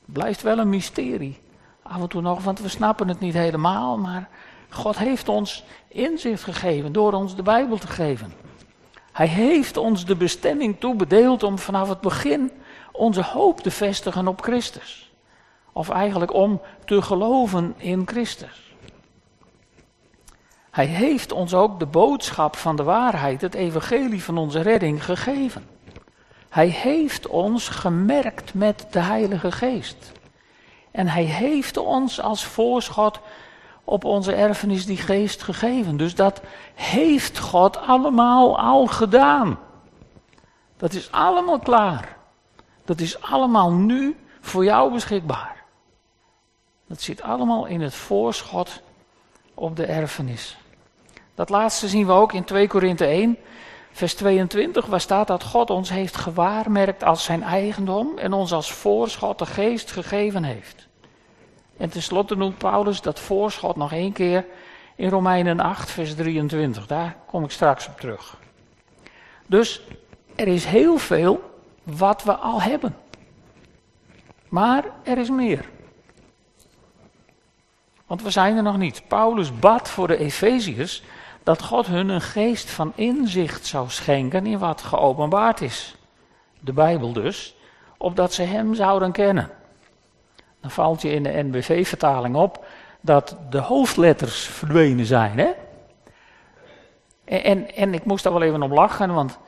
Blijft 0.04 0.42
wel 0.42 0.58
een 0.58 0.68
mysterie. 0.68 1.40
Af 1.82 2.00
en 2.00 2.08
toe 2.08 2.20
nog, 2.20 2.42
want 2.42 2.60
we 2.60 2.68
snappen 2.68 3.08
het 3.08 3.20
niet 3.20 3.34
helemaal. 3.34 3.98
Maar 3.98 4.28
God 4.68 4.98
heeft 4.98 5.28
ons 5.28 5.64
inzicht 5.88 6.42
gegeven 6.42 6.92
door 6.92 7.12
ons 7.12 7.36
de 7.36 7.42
Bijbel 7.42 7.78
te 7.78 7.86
geven. 7.86 8.32
Hij 9.12 9.28
heeft 9.28 9.76
ons 9.76 10.04
de 10.04 10.16
bestemming 10.16 10.80
toebedeeld 10.80 11.42
om 11.42 11.58
vanaf 11.58 11.88
het 11.88 12.00
begin 12.00 12.50
onze 12.92 13.22
hoop 13.22 13.60
te 13.60 13.70
vestigen 13.70 14.28
op 14.28 14.42
Christus. 14.42 15.12
Of 15.72 15.88
eigenlijk 15.88 16.34
om 16.34 16.60
te 16.84 17.02
geloven 17.02 17.74
in 17.76 18.02
Christus. 18.06 18.74
Hij 20.70 20.86
heeft 20.86 21.32
ons 21.32 21.54
ook 21.54 21.78
de 21.78 21.86
boodschap 21.86 22.56
van 22.56 22.76
de 22.76 22.82
waarheid, 22.82 23.40
het 23.40 23.54
evangelie 23.54 24.22
van 24.22 24.38
onze 24.38 24.60
redding, 24.60 25.04
gegeven. 25.04 25.66
Hij 26.48 26.68
heeft 26.68 27.26
ons 27.26 27.68
gemerkt 27.68 28.54
met 28.54 28.86
de 28.90 28.98
Heilige 28.98 29.52
Geest. 29.52 30.12
En 30.90 31.08
hij 31.08 31.24
heeft 31.24 31.76
ons 31.76 32.20
als 32.20 32.44
voorschot 32.44 33.20
op 33.88 34.04
onze 34.04 34.32
erfenis 34.32 34.86
die 34.86 34.96
geest 34.96 35.42
gegeven. 35.42 35.96
Dus 35.96 36.14
dat 36.14 36.40
heeft 36.74 37.38
God 37.38 37.76
allemaal 37.76 38.58
al 38.58 38.86
gedaan. 38.86 39.58
Dat 40.76 40.92
is 40.92 41.12
allemaal 41.12 41.58
klaar. 41.58 42.16
Dat 42.84 43.00
is 43.00 43.22
allemaal 43.22 43.72
nu 43.72 44.16
voor 44.40 44.64
jou 44.64 44.92
beschikbaar. 44.92 45.64
Dat 46.86 47.00
zit 47.00 47.22
allemaal 47.22 47.66
in 47.66 47.80
het 47.80 47.94
voorschot 47.94 48.82
op 49.54 49.76
de 49.76 49.84
erfenis. 49.84 50.56
Dat 51.34 51.48
laatste 51.48 51.88
zien 51.88 52.06
we 52.06 52.12
ook 52.12 52.32
in 52.32 52.44
2 52.44 52.68
Korinthe 52.68 53.04
1, 53.06 53.36
vers 53.92 54.14
22, 54.14 54.86
waar 54.86 55.00
staat 55.00 55.26
dat 55.26 55.44
God 55.44 55.70
ons 55.70 55.90
heeft 55.90 56.16
gewaarmerkt 56.16 57.04
als 57.04 57.24
zijn 57.24 57.42
eigendom 57.42 58.18
en 58.18 58.32
ons 58.32 58.52
als 58.52 58.72
voorschot 58.72 59.38
de 59.38 59.46
geest 59.46 59.90
gegeven 59.90 60.44
heeft. 60.44 60.86
En 61.76 61.90
tenslotte 61.90 62.36
noemt 62.36 62.58
Paulus 62.58 63.00
dat 63.00 63.20
voorschot 63.20 63.76
nog 63.76 63.92
één 63.92 64.12
keer 64.12 64.46
in 64.96 65.08
Romeinen 65.08 65.60
8, 65.60 65.90
vers 65.90 66.14
23. 66.14 66.86
Daar 66.86 67.16
kom 67.26 67.44
ik 67.44 67.50
straks 67.50 67.88
op 67.88 68.00
terug. 68.00 68.36
Dus 69.46 69.82
er 70.34 70.48
is 70.48 70.64
heel 70.64 70.98
veel 70.98 71.50
wat 71.82 72.22
we 72.22 72.34
al 72.34 72.62
hebben. 72.62 72.96
Maar 74.48 74.84
er 75.02 75.18
is 75.18 75.30
meer. 75.30 75.68
Want 78.06 78.22
we 78.22 78.30
zijn 78.30 78.56
er 78.56 78.62
nog 78.62 78.76
niet. 78.76 79.02
Paulus 79.08 79.58
bad 79.58 79.88
voor 79.88 80.06
de 80.06 80.16
Efeziërs 80.16 81.02
dat 81.42 81.62
God 81.62 81.86
hun 81.86 82.08
een 82.08 82.20
geest 82.20 82.70
van 82.70 82.92
inzicht 82.94 83.66
zou 83.66 83.90
schenken 83.90 84.46
in 84.46 84.58
wat 84.58 84.82
geopenbaard 84.82 85.60
is. 85.60 85.96
De 86.60 86.72
Bijbel 86.72 87.12
dus, 87.12 87.56
opdat 87.96 88.32
ze 88.32 88.42
Hem 88.42 88.74
zouden 88.74 89.12
kennen. 89.12 89.50
Dan 90.60 90.70
valt 90.70 91.02
je 91.02 91.10
in 91.10 91.22
de 91.22 91.42
NBV-vertaling 91.42 92.36
op 92.36 92.64
dat 93.00 93.36
de 93.50 93.58
hoofdletters 93.58 94.44
verdwenen 94.44 95.06
zijn. 95.06 95.38
Hè? 95.38 95.50
En, 97.24 97.44
en, 97.44 97.74
en, 97.74 97.94
ik 97.94 98.04
moest 98.04 98.24
daar 98.24 98.32
wel 98.32 98.42
even 98.42 98.62
om 98.62 98.72
lachen, 98.72 99.14
want 99.14 99.38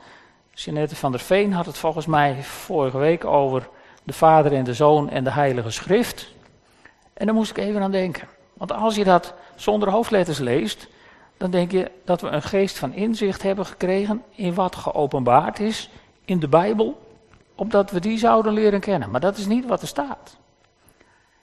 Jeanette 0.53 0.95
van 0.95 1.11
der 1.11 1.19
Veen 1.19 1.53
had 1.53 1.65
het 1.65 1.77
volgens 1.77 2.05
mij 2.05 2.43
vorige 2.43 2.97
week 2.97 3.25
over 3.25 3.69
de 4.03 4.13
Vader 4.13 4.53
en 4.53 4.63
de 4.63 4.73
Zoon 4.73 5.09
en 5.09 5.23
de 5.23 5.31
Heilige 5.31 5.71
Schrift. 5.71 6.33
En 7.13 7.25
daar 7.25 7.35
moest 7.35 7.49
ik 7.49 7.57
even 7.57 7.81
aan 7.81 7.91
denken. 7.91 8.27
Want 8.53 8.71
als 8.71 8.95
je 8.95 9.03
dat 9.03 9.33
zonder 9.55 9.89
hoofdletters 9.89 10.39
leest, 10.39 10.87
dan 11.37 11.51
denk 11.51 11.71
je 11.71 11.91
dat 12.05 12.21
we 12.21 12.27
een 12.27 12.41
geest 12.41 12.77
van 12.77 12.93
inzicht 12.93 13.41
hebben 13.41 13.65
gekregen 13.65 14.23
in 14.29 14.53
wat 14.53 14.75
geopenbaard 14.75 15.59
is 15.59 15.89
in 16.25 16.39
de 16.39 16.47
Bijbel, 16.47 17.01
opdat 17.55 17.91
we 17.91 17.99
die 17.99 18.17
zouden 18.17 18.53
leren 18.53 18.79
kennen. 18.79 19.09
Maar 19.09 19.19
dat 19.19 19.37
is 19.37 19.45
niet 19.45 19.65
wat 19.65 19.81
er 19.81 19.87
staat. 19.87 20.37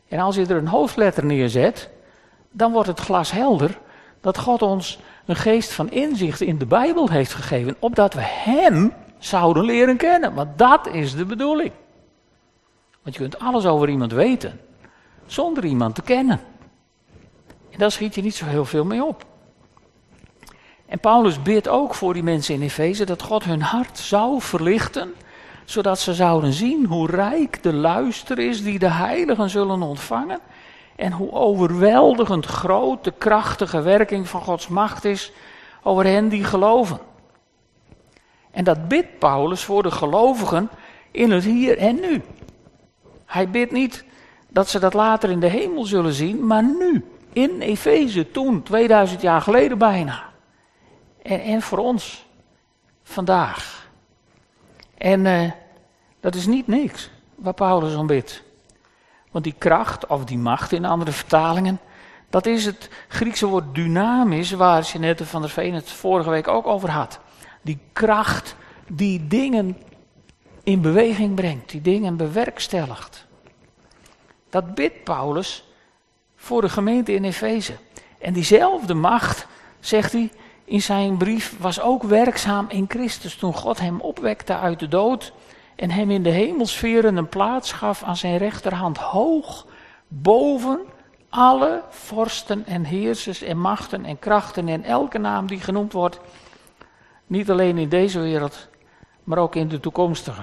En 0.09 0.19
als 0.19 0.37
je 0.37 0.47
er 0.47 0.57
een 0.57 0.69
hoofdletter 0.69 1.25
neerzet, 1.25 1.91
dan 2.51 2.73
wordt 2.73 2.89
het 2.89 3.01
glashelder 3.01 3.79
dat 4.21 4.39
God 4.39 4.63
ons 4.63 4.99
een 5.27 5.37
geest 5.37 5.73
van 5.73 5.91
inzicht 5.91 6.41
in 6.41 6.59
de 6.59 6.67
Bijbel 6.67 7.11
heeft 7.11 7.35
gegeven, 7.35 7.77
opdat 7.79 8.15
we 8.15 8.21
Hem 8.23 8.93
zouden 9.19 9.65
leren 9.65 9.97
kennen. 9.97 10.35
Want 10.35 10.59
dat 10.59 10.87
is 10.87 11.15
de 11.15 11.25
bedoeling. 11.25 11.73
Want 13.03 13.15
je 13.15 13.21
kunt 13.21 13.39
alles 13.39 13.67
over 13.67 13.89
iemand 13.89 14.13
weten, 14.13 14.61
zonder 15.27 15.65
iemand 15.65 15.95
te 15.95 16.03
kennen. 16.03 16.41
En 17.71 17.79
daar 17.79 17.91
schiet 17.93 18.15
je 18.15 18.23
niet 18.23 18.35
zo 18.35 18.45
heel 18.45 18.65
veel 18.65 18.85
mee 18.85 19.05
op. 19.05 19.25
En 20.87 20.99
Paulus 20.99 21.43
bidt 21.43 21.69
ook 21.69 21.95
voor 21.95 22.15
die 22.15 22.23
mensen 22.23 22.55
in 22.55 22.63
Efeze 22.63 23.05
dat 23.05 23.23
God 23.23 23.45
hun 23.45 23.63
hart 23.63 23.99
zou 23.99 24.41
verlichten, 24.41 25.15
zodat 25.67 25.99
ze 25.99 26.15
zouden 26.15 26.53
zien 26.53 26.85
hoe 26.85 27.11
rijk 27.11 27.63
de 27.63 27.73
luister 27.73 28.39
is 28.39 28.63
die 28.63 28.79
de 28.79 28.91
heiligen 28.91 29.51
zullen 29.51 29.83
ontvangen 29.83 30.39
en 30.97 31.13
hoe 31.13 31.33
overweldigend 31.33 32.47
groot 32.47 33.05
de 33.05 33.13
krachtige 33.19 33.81
werking 33.81 34.29
van 34.29 34.41
Gods 34.41 34.69
macht 34.69 35.05
is 35.05 35.33
over 35.83 36.05
hen 36.05 36.29
die 36.29 36.45
geloven. 36.45 36.99
En 38.51 38.65
dat 38.65 38.89
bidt 38.89 39.19
Paulus 39.19 39.65
voor 39.65 39.83
de 39.83 39.91
gelovigen 39.91 40.71
in 41.11 41.31
het 41.31 41.45
hier 41.45 41.79
en 41.79 42.01
nu. 42.01 42.23
Hij 43.27 43.51
bidt 43.51 43.73
niet 43.73 44.05
dat 44.49 44.69
ze 44.69 44.79
dat 44.79 44.95
later 44.95 45.31
in 45.31 45.41
de 45.41 45.49
hemel 45.49 45.85
zullen 45.85 46.13
zien, 46.13 46.47
maar 46.47 46.65
nu, 46.65 47.05
in 47.33 47.61
Efeze, 47.61 48.31
toen, 48.31 48.63
2000 48.63 49.23
jaar 49.23 49.41
geleden 49.41 49.79
bijna. 49.79 50.23
En, 51.23 51.41
en 51.41 51.63
voor 51.63 51.79
ons, 51.79 52.27
vandaag. 53.03 53.86
En 54.99 55.25
uh, 55.25 55.51
dat 56.21 56.35
is 56.35 56.47
niet 56.47 56.67
niks 56.67 57.11
waar 57.35 57.55
Paulus 57.55 57.95
om 57.95 58.07
bidt. 58.07 58.43
Want 59.31 59.45
die 59.45 59.55
kracht, 59.59 60.07
of 60.07 60.25
die 60.25 60.39
macht 60.39 60.73
in 60.73 60.85
andere 60.85 61.13
vertalingen, 61.13 61.81
dat 62.31 62.47
is 62.47 62.65
het 62.65 62.91
Griekse 63.09 63.47
woord 63.47 63.75
dynamisch, 63.75 64.51
waar 64.51 64.83
Jeanette 64.83 65.27
van 65.27 65.41
der 65.41 65.51
Veen 65.51 65.75
het 65.75 65.91
vorige 65.91 66.31
week 66.31 66.49
ook 66.49 66.67
over 66.67 66.91
had. 66.91 67.19
Die 67.63 67.79
kracht 67.93 68.57
die 68.89 69.27
dingen 69.27 69.77
in 70.63 70.81
beweging 70.81 71.35
brengt, 71.35 71.71
die 71.71 71.81
dingen 71.81 72.17
bewerkstelligt. 72.17 73.27
Dat 74.51 74.75
bidt 74.75 75.05
Paulus 75.05 75.65
voor 76.37 76.61
de 76.61 76.69
gemeente 76.69 77.13
in 77.13 77.25
Efeze. 77.25 77.77
En 78.19 78.33
diezelfde 78.33 78.95
macht, 78.95 79.47
zegt 79.81 80.13
hij 80.13 80.31
in 80.67 80.83
zijn 80.83 81.17
brief, 81.17 81.59
was 81.59 81.81
ook 81.81 82.03
werkzaam 82.03 82.67
in 82.69 82.85
Christus 82.89 83.37
toen 83.37 83.55
God 83.55 83.81
hem 83.81 84.01
opwekte 84.01 84.57
uit 84.57 84.79
de 84.79 84.89
dood 84.89 85.33
en 85.77 85.91
hem 85.91 86.11
in 86.11 86.23
de 86.23 86.31
hemelsferen 86.31 87.17
een 87.17 87.29
plaats 87.29 87.73
gaf 87.73 88.03
aan 88.03 88.17
zijn 88.17 88.37
rechterhand 88.37 88.99
hoog 88.99 89.67
boven 90.09 90.81
alle 91.29 91.83
vorsten 91.89 92.67
en 92.67 92.85
heersers 92.85 93.43
en 93.43 93.59
machten 93.59 94.05
en 94.05 94.19
krachten 94.19 94.69
en 94.69 94.83
elke 94.83 95.19
naam 95.19 95.47
die 95.47 95.61
genoemd 95.61 95.93
wordt, 95.93 96.21
niet 97.27 97.51
alleen 97.51 97.79
in 97.79 97.89
deze 97.89 98.21
wereld, 98.21 98.69
maar 99.25 99.39
ook 99.39 99.55
in 99.55 99.69
de 99.69 99.81
toekomstige. 99.81 100.43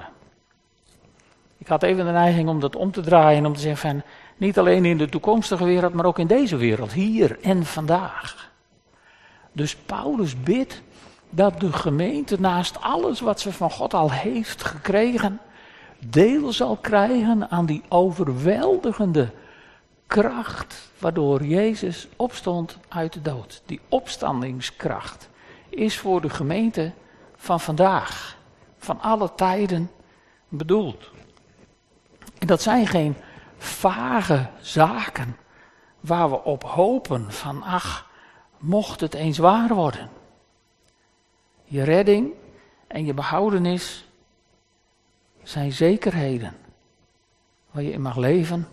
Ik 1.58 1.66
had 1.66 1.82
even 1.82 2.04
de 2.04 2.10
neiging 2.10 2.48
om 2.48 2.60
dat 2.60 2.76
om 2.76 2.90
te 2.90 3.00
draaien 3.00 3.38
en 3.38 3.46
om 3.46 3.54
te 3.54 3.60
zeggen 3.60 3.90
van 3.90 4.02
niet 4.36 4.58
alleen 4.58 4.84
in 4.84 4.98
de 4.98 5.08
toekomstige 5.08 5.64
wereld, 5.64 5.92
maar 5.92 6.04
ook 6.04 6.18
in 6.18 6.26
deze 6.26 6.56
wereld, 6.56 6.92
hier 6.92 7.38
en 7.40 7.64
vandaag. 7.64 8.52
Dus 9.54 9.76
Paulus 9.76 10.42
bidt 10.42 10.82
dat 11.30 11.60
de 11.60 11.72
gemeente 11.72 12.40
naast 12.40 12.80
alles 12.80 13.20
wat 13.20 13.40
ze 13.40 13.52
van 13.52 13.70
God 13.70 13.94
al 13.94 14.10
heeft 14.10 14.64
gekregen, 14.64 15.40
deel 15.98 16.52
zal 16.52 16.76
krijgen 16.76 17.50
aan 17.50 17.66
die 17.66 17.82
overweldigende 17.88 19.30
kracht 20.06 20.90
waardoor 20.98 21.44
Jezus 21.44 22.08
opstond 22.16 22.78
uit 22.88 23.12
de 23.12 23.22
dood. 23.22 23.62
Die 23.66 23.80
opstandingskracht 23.88 25.28
is 25.68 25.98
voor 25.98 26.20
de 26.20 26.30
gemeente 26.30 26.92
van 27.36 27.60
vandaag, 27.60 28.36
van 28.78 29.00
alle 29.00 29.34
tijden 29.34 29.90
bedoeld. 30.48 31.10
En 32.38 32.46
dat 32.46 32.62
zijn 32.62 32.86
geen 32.86 33.16
vage 33.58 34.46
zaken 34.60 35.36
waar 36.00 36.30
we 36.30 36.42
op 36.42 36.64
hopen 36.64 37.32
van 37.32 37.62
ach, 37.62 38.10
mocht 38.64 39.00
het 39.00 39.14
eens 39.14 39.38
waar 39.38 39.74
worden. 39.74 40.10
Je 41.64 41.82
redding 41.82 42.32
en 42.86 43.04
je 43.04 43.14
behoudenis 43.14 44.08
zijn 45.42 45.72
zekerheden 45.72 46.56
waar 47.70 47.82
je 47.82 47.92
in 47.92 48.02
mag 48.02 48.16
leven 48.16 48.68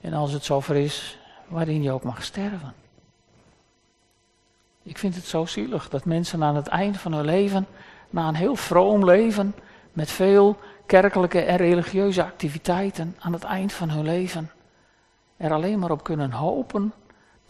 en 0.00 0.12
als 0.12 0.32
het 0.32 0.44
zover 0.44 0.76
is, 0.76 1.18
waarin 1.48 1.82
je 1.82 1.92
ook 1.92 2.02
mag 2.02 2.22
sterven. 2.22 2.74
Ik 4.82 4.98
vind 4.98 5.14
het 5.14 5.24
zo 5.24 5.46
zielig 5.46 5.88
dat 5.88 6.04
mensen 6.04 6.42
aan 6.42 6.56
het 6.56 6.66
eind 6.66 6.98
van 6.98 7.12
hun 7.12 7.24
leven, 7.24 7.66
na 8.10 8.28
een 8.28 8.34
heel 8.34 8.56
vroom 8.56 9.04
leven, 9.04 9.54
met 9.92 10.10
veel 10.10 10.58
kerkelijke 10.86 11.40
en 11.40 11.56
religieuze 11.56 12.24
activiteiten, 12.24 13.16
aan 13.18 13.32
het 13.32 13.44
eind 13.44 13.72
van 13.72 13.90
hun 13.90 14.04
leven, 14.04 14.50
er 15.36 15.52
alleen 15.52 15.78
maar 15.78 15.90
op 15.90 16.04
kunnen 16.04 16.30
hopen 16.30 16.92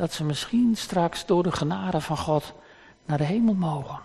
dat 0.01 0.13
ze 0.13 0.25
misschien 0.25 0.77
straks 0.77 1.27
door 1.27 1.43
de 1.43 1.53
genade 1.53 2.01
van 2.01 2.17
God 2.17 2.53
naar 3.05 3.19
de 3.19 3.25
hemel 3.25 3.55
mogen. 3.55 3.99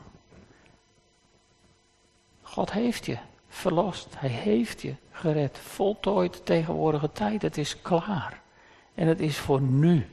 God 2.42 2.72
heeft 2.72 3.06
je 3.06 3.18
verlost. 3.48 4.08
Hij 4.18 4.30
heeft 4.30 4.82
je 4.82 4.96
gered. 5.12 5.58
Voltooid 5.58 6.46
tegenwoordige 6.46 7.12
tijd. 7.12 7.42
Het 7.42 7.58
is 7.58 7.82
klaar. 7.82 8.42
En 8.96 9.08
het 9.08 9.20
is 9.20 9.38
voor 9.38 9.62
nu. 9.62 10.10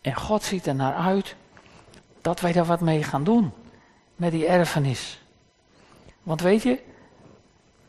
En 0.00 0.14
God 0.14 0.42
ziet 0.42 0.66
er 0.66 0.74
naar 0.74 0.94
uit 0.94 1.36
dat 2.20 2.40
wij 2.40 2.52
daar 2.52 2.64
wat 2.64 2.80
mee 2.80 3.02
gaan 3.02 3.24
doen. 3.24 3.52
Met 4.16 4.32
die 4.32 4.46
erfenis. 4.46 5.22
Want 6.22 6.40
weet 6.40 6.62
je, 6.62 6.82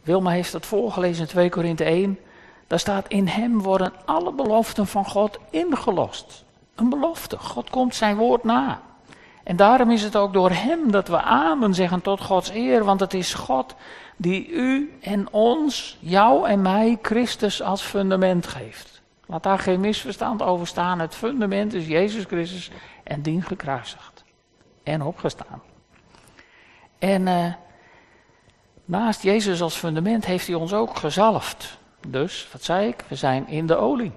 Wilma 0.03 0.31
heeft 0.31 0.53
het 0.53 0.65
voorgelezen 0.65 1.23
in 1.23 1.29
2 1.29 1.49
Korinthe 1.49 1.83
1. 1.83 2.19
Daar 2.73 2.81
staat, 2.81 3.07
in 3.07 3.27
hem 3.27 3.61
worden 3.61 3.93
alle 4.05 4.31
beloften 4.31 4.87
van 4.87 5.05
God 5.05 5.39
ingelost. 5.49 6.43
Een 6.75 6.89
belofte. 6.89 7.37
God 7.37 7.69
komt 7.69 7.95
zijn 7.95 8.15
woord 8.15 8.43
na. 8.43 8.81
En 9.43 9.55
daarom 9.55 9.91
is 9.91 10.01
het 10.01 10.15
ook 10.15 10.33
door 10.33 10.51
Hem 10.51 10.91
dat 10.91 11.07
we 11.07 11.21
amen 11.21 11.73
zeggen 11.73 12.01
tot 12.01 12.21
Gods 12.21 12.49
eer, 12.49 12.83
want 12.83 12.99
het 12.99 13.13
is 13.13 13.33
God 13.33 13.75
die 14.17 14.49
u 14.49 14.97
en 15.01 15.33
ons, 15.33 15.97
jou 15.99 16.47
en 16.47 16.61
mij, 16.61 16.97
Christus 17.01 17.61
als 17.61 17.81
fundament 17.81 18.47
geeft. 18.47 19.01
Laat 19.25 19.43
daar 19.43 19.59
geen 19.59 19.79
misverstand 19.79 20.41
over 20.41 20.67
staan. 20.67 20.99
Het 20.99 21.15
fundament 21.15 21.73
is 21.73 21.87
Jezus 21.87 22.23
Christus 22.23 22.71
en 23.03 23.21
dien 23.21 23.43
gekruisigd 23.43 24.23
en 24.83 25.01
opgestaan. 25.01 25.61
En 26.99 27.27
uh, 27.27 27.53
naast 28.85 29.23
Jezus 29.23 29.61
als 29.61 29.75
fundament 29.75 30.25
heeft 30.25 30.47
hij 30.47 30.55
ons 30.55 30.73
ook 30.73 30.97
gezalfd. 30.97 31.81
Dus, 32.07 32.47
wat 32.51 32.63
zei 32.63 32.87
ik? 32.87 33.03
We 33.07 33.15
zijn 33.15 33.47
in 33.47 33.67
de 33.67 33.75
olie. 33.75 34.11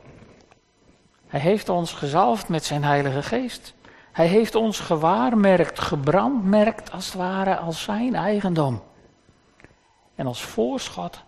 Hij 1.27 1.41
heeft 1.41 1.69
ons 1.69 1.93
gezalfd 1.93 2.49
met 2.49 2.65
zijn 2.65 2.85
Heilige 2.85 3.23
Geest. 3.23 3.75
Hij 4.13 4.27
heeft 4.27 4.55
ons 4.55 4.81
gewaarmerkt, 4.81 5.81
gebrandmerkt 5.81 6.93
als 6.93 7.07
het 7.07 7.15
ware 7.15 7.57
als 7.57 7.83
zijn 7.83 8.15
eigendom. 8.15 8.83
En 10.15 10.27
als 10.27 10.43
voorschot 10.43 11.23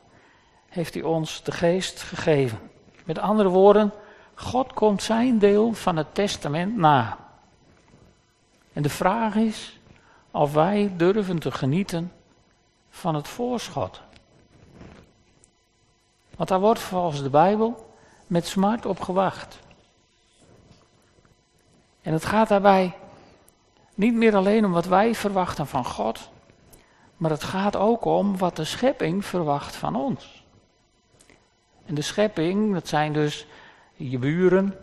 heeft 0.69 0.95
hij 0.95 1.03
ons 1.03 1.43
de 1.43 1.53
geest 1.53 2.03
gegeven. 2.03 2.59
Met 3.05 3.19
andere 3.19 3.49
woorden, 3.49 3.93
God 4.35 4.73
komt 4.73 5.03
zijn 5.03 5.39
deel 5.39 5.73
van 5.73 5.97
het 5.97 6.15
testament 6.15 6.77
na. 6.77 7.19
En 8.73 8.83
de 8.83 8.89
vraag 8.89 9.35
is 9.35 9.81
of 10.31 10.53
wij 10.53 10.93
durven 10.97 11.39
te 11.39 11.51
genieten 11.51 12.13
van 12.91 13.15
het 13.15 13.29
voorschot. 13.29 14.01
Want 16.39 16.51
daar 16.51 16.61
wordt 16.61 16.81
volgens 16.81 17.23
de 17.23 17.31
Bijbel 17.31 17.93
met 18.27 18.47
smart 18.47 18.87
op 18.87 19.01
gewacht. 19.01 19.59
En 22.03 22.13
het 22.13 22.25
gaat 22.25 22.49
daarbij 22.49 22.97
niet 23.95 24.15
meer 24.15 24.37
alleen 24.37 24.65
om 24.65 24.73
wat 24.73 24.87
wij 24.87 25.15
verwachten 25.15 25.67
van 25.67 25.85
God, 25.85 26.31
maar 27.17 27.31
het 27.31 27.43
gaat 27.43 27.77
ook 27.77 28.05
om 28.05 28.39
wat 28.39 28.57
de 28.57 28.65
schepping 28.65 29.25
verwacht 29.25 29.77
van 29.77 29.97
ons. 29.97 30.45
En 31.87 31.95
de 31.95 32.03
schepping, 32.03 32.73
dat 32.73 32.89
zijn 32.89 33.13
dus 33.13 33.47
je 33.95 34.19
buren, 34.19 34.75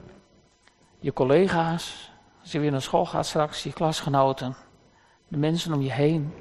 je 1.00 1.14
collega's, 1.14 2.12
als 2.42 2.52
je 2.52 2.60
weer 2.60 2.72
naar 2.72 2.82
school 2.82 3.06
gaat 3.06 3.26
straks, 3.26 3.64
je 3.64 3.74
klasgenoten, 3.74 4.56
de 5.28 5.38
mensen 5.38 5.74
om 5.74 5.82
je 5.82 5.92
heen, 5.92 6.34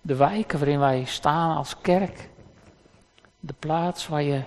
de 0.00 0.16
wijken 0.16 0.58
waarin 0.58 0.78
wij 0.78 1.04
staan 1.04 1.56
als 1.56 1.80
kerk, 1.80 2.30
de 3.44 3.54
plaats 3.58 4.08
waar 4.08 4.22
je 4.22 4.42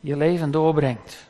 je 0.00 0.16
leven 0.16 0.50
doorbrengt. 0.50 1.28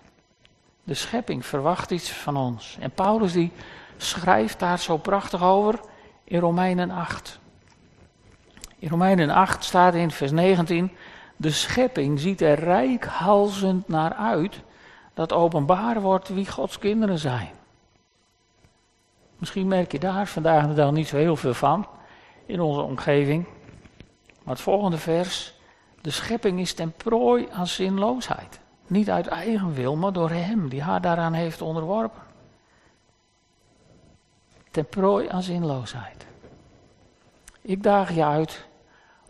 De 0.85 0.95
schepping 0.95 1.47
verwacht 1.47 1.91
iets 1.91 2.11
van 2.11 2.37
ons. 2.37 2.77
En 2.81 2.91
Paulus 2.91 3.33
die 3.33 3.53
schrijft 3.97 4.59
daar 4.59 4.79
zo 4.79 4.97
prachtig 4.97 5.43
over 5.43 5.81
in 6.25 6.41
Romeinen 6.41 6.91
8. 6.91 7.39
In 8.79 8.89
Romeinen 8.89 9.31
8 9.31 9.65
staat 9.65 9.95
in 9.95 10.11
vers 10.11 10.31
19: 10.31 10.91
De 11.37 11.51
schepping 11.51 12.21
ziet 12.21 12.41
er 12.41 12.59
rijkhalzend 12.59 13.89
naar 13.89 14.15
uit 14.15 14.61
dat 15.15 15.33
openbaar 15.33 16.01
wordt 16.01 16.29
wie 16.29 16.51
Gods 16.51 16.79
kinderen 16.79 17.19
zijn. 17.19 17.51
Misschien 19.39 19.69
merk 19.69 19.93
je 19.93 19.99
daar 19.99 20.27
vandaag 20.27 20.75
de 20.75 20.85
niet 20.85 21.09
zo 21.09 21.17
heel 21.17 21.37
veel 21.37 21.55
van 21.55 21.87
in 22.47 22.61
onze 22.61 22.81
omgeving. 22.81 23.47
Maar 24.43 24.55
het 24.55 24.65
volgende 24.65 24.99
vers: 24.99 25.56
De 26.07 26.13
schepping 26.13 26.61
is 26.61 26.73
ten 26.73 26.93
prooi 26.93 27.49
aan 27.53 27.67
zinloosheid. 27.67 28.61
Niet 28.87 29.11
uit 29.11 29.27
eigen 29.27 29.75
wil, 29.75 29.97
maar 29.97 30.13
door 30.13 30.31
hem 30.31 30.69
die 30.69 30.83
haar 30.83 31.01
daaraan 31.01 31.33
heeft 31.33 31.63
onderworpen. 31.63 32.23
Ten 34.71 34.87
prooi 34.87 35.29
aan 35.29 35.43
zinloosheid. 35.43 36.27
Ik 37.61 37.83
daag 37.83 38.15
je 38.15 38.25
uit 38.25 38.67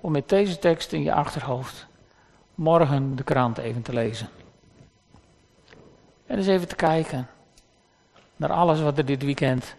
om 0.00 0.12
met 0.12 0.28
deze 0.28 0.58
tekst 0.58 0.92
in 0.92 1.02
je 1.02 1.12
achterhoofd 1.12 1.86
morgen 2.54 3.16
de 3.16 3.24
krant 3.24 3.58
even 3.58 3.82
te 3.82 3.92
lezen. 3.92 4.28
En 6.26 6.36
eens 6.36 6.46
even 6.46 6.68
te 6.68 6.76
kijken 6.76 7.28
naar 8.36 8.52
alles 8.52 8.80
wat 8.80 8.98
er 8.98 9.06
dit 9.06 9.22
weekend 9.22 9.74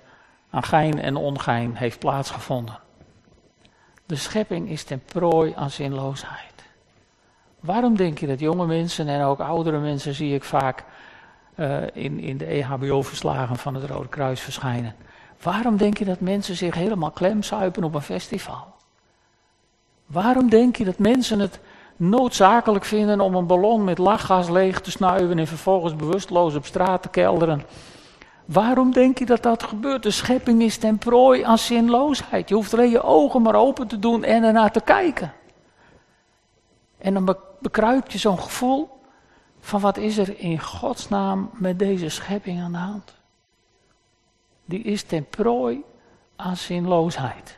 aan 0.49 0.63
gein 0.63 1.01
en 1.01 1.15
ongein 1.15 1.75
heeft 1.75 1.99
plaatsgevonden. 1.99 2.79
De 4.05 4.15
schepping 4.15 4.69
is 4.69 4.83
ten 4.83 5.03
prooi 5.03 5.53
aan 5.55 5.69
zinloosheid. 5.69 6.56
Waarom 7.59 7.95
denk 7.95 8.17
je 8.17 8.27
dat 8.27 8.39
jonge 8.39 8.65
mensen 8.65 9.07
en 9.07 9.23
ook 9.23 9.39
oudere 9.39 9.79
mensen 9.79 10.13
zie 10.13 10.33
ik 10.33 10.43
vaak 10.43 10.83
uh, 11.55 11.81
in, 11.93 12.19
in 12.19 12.37
de 12.37 12.45
EHBO-verslagen 12.45 13.55
van 13.55 13.75
het 13.75 13.83
Rode 13.83 14.07
Kruis 14.07 14.41
verschijnen? 14.41 14.95
Waarom 15.41 15.77
denk 15.77 15.97
je 15.97 16.05
dat 16.05 16.19
mensen 16.19 16.55
zich 16.55 16.75
helemaal 16.75 17.11
klemzuipen 17.11 17.83
op 17.83 17.95
een 17.95 18.01
festival? 18.01 18.75
Waarom 20.05 20.49
denk 20.49 20.75
je 20.75 20.85
dat 20.85 20.99
mensen 20.99 21.39
het 21.39 21.59
noodzakelijk 21.95 22.85
vinden 22.85 23.19
om 23.21 23.35
een 23.35 23.47
ballon 23.47 23.83
met 23.83 23.97
lachgas 23.97 24.49
leeg 24.49 24.81
te 24.81 24.91
snuiven 24.91 25.39
en 25.39 25.47
vervolgens 25.47 25.95
bewusteloos 25.95 26.55
op 26.55 26.65
straat 26.65 27.01
te 27.01 27.09
kelderen? 27.09 27.65
Waarom 28.45 28.91
denk 28.91 29.17
je 29.17 29.25
dat 29.25 29.43
dat 29.43 29.63
gebeurt? 29.63 30.03
De 30.03 30.11
schepping 30.11 30.61
is 30.61 30.77
ten 30.77 30.97
prooi 30.97 31.43
aan 31.43 31.57
zinloosheid. 31.57 32.49
Je 32.49 32.55
hoeft 32.55 32.73
alleen 32.73 32.89
je 32.89 33.03
ogen 33.03 33.41
maar 33.41 33.55
open 33.55 33.87
te 33.87 33.99
doen 33.99 34.23
en 34.23 34.43
ernaar 34.43 34.71
te 34.71 34.81
kijken. 34.81 35.33
En 36.97 37.13
dan 37.13 37.25
bekruipt 37.59 38.11
je 38.11 38.17
zo'n 38.17 38.39
gevoel 38.39 38.99
van 39.59 39.81
wat 39.81 39.97
is 39.97 40.17
er 40.17 40.39
in 40.39 40.59
Gods 40.59 41.09
naam 41.09 41.49
met 41.53 41.79
deze 41.79 42.09
schepping 42.09 42.61
aan 42.61 42.71
de 42.71 42.77
hand. 42.77 43.15
Die 44.65 44.81
is 44.81 45.03
ten 45.03 45.25
prooi 45.25 45.83
aan 46.35 46.57
zinloosheid. 46.57 47.57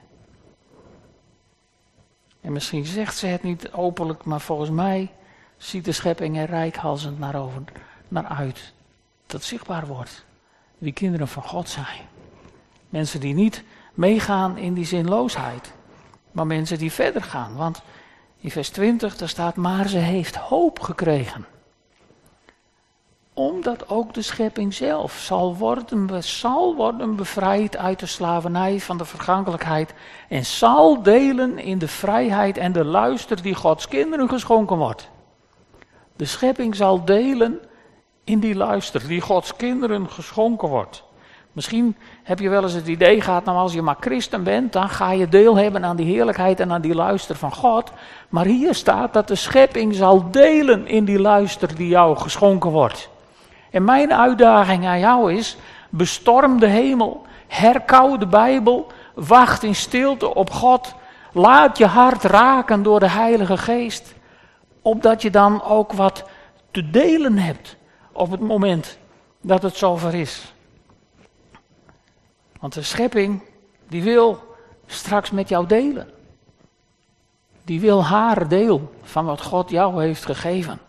En 2.41 2.51
misschien 2.51 2.85
zegt 2.85 3.17
ze 3.17 3.27
het 3.27 3.43
niet 3.43 3.71
openlijk, 3.71 4.23
maar 4.23 4.41
volgens 4.41 4.69
mij 4.69 5.11
ziet 5.57 5.85
de 5.85 5.91
schepping 5.91 6.37
er 6.37 6.45
rijkhalsend 6.45 7.19
naar, 7.19 7.35
over, 7.35 7.63
naar 8.07 8.25
uit. 8.25 8.73
Dat 9.25 9.43
zichtbaar 9.43 9.87
wordt. 9.87 10.25
Wie 10.77 10.93
kinderen 10.93 11.27
van 11.27 11.43
God 11.43 11.69
zijn. 11.69 12.07
Mensen 12.89 13.19
die 13.19 13.33
niet 13.33 13.63
meegaan 13.93 14.57
in 14.57 14.73
die 14.73 14.85
zinloosheid. 14.85 15.73
Maar 16.31 16.47
mensen 16.47 16.77
die 16.77 16.91
verder 16.91 17.23
gaan. 17.23 17.55
Want 17.55 17.81
in 18.39 18.51
vers 18.51 18.69
20, 18.69 19.17
daar 19.17 19.29
staat, 19.29 19.55
maar 19.55 19.87
ze 19.87 19.97
heeft 19.97 20.35
hoop 20.35 20.79
gekregen. 20.79 21.45
Omdat 23.33 23.89
ook 23.89 24.13
de 24.13 24.21
schepping 24.21 24.73
zelf 24.73 25.13
zal 25.13 25.55
worden, 25.55 26.23
zal 26.23 26.75
worden 26.75 27.15
bevrijd 27.15 27.77
uit 27.77 27.99
de 27.99 28.05
slavernij 28.05 28.79
van 28.79 28.97
de 28.97 29.05
vergankelijkheid. 29.05 29.93
En 30.29 30.45
zal 30.45 31.03
delen 31.03 31.57
in 31.57 31.77
de 31.77 31.87
vrijheid 31.87 32.57
en 32.57 32.71
de 32.71 32.83
luister 32.83 33.41
die 33.41 33.55
Gods 33.55 33.87
kinderen 33.87 34.29
geschonken 34.29 34.77
wordt. 34.77 35.09
De 36.15 36.25
schepping 36.25 36.75
zal 36.75 37.05
delen 37.05 37.59
in 38.23 38.39
die 38.39 38.55
luister 38.55 39.07
die 39.07 39.21
Gods 39.21 39.55
kinderen 39.55 40.09
geschonken 40.09 40.67
wordt. 40.67 41.03
Misschien 41.59 41.95
heb 42.23 42.39
je 42.39 42.49
wel 42.49 42.63
eens 42.63 42.73
het 42.73 42.87
idee 42.87 43.21
gehad, 43.21 43.45
nou 43.45 43.57
als 43.57 43.73
je 43.73 43.81
maar 43.81 43.95
christen 43.99 44.43
bent, 44.43 44.73
dan 44.73 44.89
ga 44.89 45.11
je 45.11 45.27
deel 45.27 45.55
hebben 45.55 45.85
aan 45.85 45.95
die 45.95 46.05
heerlijkheid 46.05 46.59
en 46.59 46.71
aan 46.71 46.81
die 46.81 46.95
luister 46.95 47.35
van 47.35 47.53
God. 47.53 47.91
Maar 48.29 48.45
hier 48.45 48.73
staat 48.73 49.13
dat 49.13 49.27
de 49.27 49.35
schepping 49.35 49.95
zal 49.95 50.31
delen 50.31 50.87
in 50.87 51.05
die 51.05 51.19
luister 51.19 51.75
die 51.75 51.87
jou 51.87 52.17
geschonken 52.17 52.69
wordt. 52.69 53.09
En 53.71 53.83
mijn 53.83 54.13
uitdaging 54.13 54.85
aan 54.87 54.99
jou 54.99 55.33
is, 55.33 55.57
bestorm 55.89 56.59
de 56.59 56.67
hemel, 56.67 57.25
herkauw 57.47 58.17
de 58.17 58.27
Bijbel, 58.27 58.87
wacht 59.13 59.63
in 59.63 59.75
stilte 59.75 60.35
op 60.35 60.51
God, 60.51 60.93
laat 61.33 61.77
je 61.77 61.85
hart 61.85 62.23
raken 62.23 62.83
door 62.83 62.99
de 62.99 63.09
Heilige 63.09 63.57
Geest, 63.57 64.13
opdat 64.81 65.21
je 65.21 65.29
dan 65.29 65.63
ook 65.63 65.93
wat 65.93 66.23
te 66.71 66.89
delen 66.89 67.37
hebt 67.37 67.75
op 68.11 68.31
het 68.31 68.41
moment 68.41 68.97
dat 69.41 69.61
het 69.61 69.75
zover 69.75 70.13
is. 70.13 70.53
Want 72.59 72.73
de 72.73 72.83
schepping, 72.83 73.43
die 73.87 74.03
wil 74.03 74.55
straks 74.85 75.31
met 75.31 75.49
jou 75.49 75.67
delen. 75.67 76.09
Die 77.63 77.79
wil 77.79 78.03
haar 78.03 78.47
deel 78.47 78.93
van 79.01 79.25
wat 79.25 79.41
God 79.41 79.69
jou 79.69 80.03
heeft 80.03 80.25
gegeven. 80.25 80.79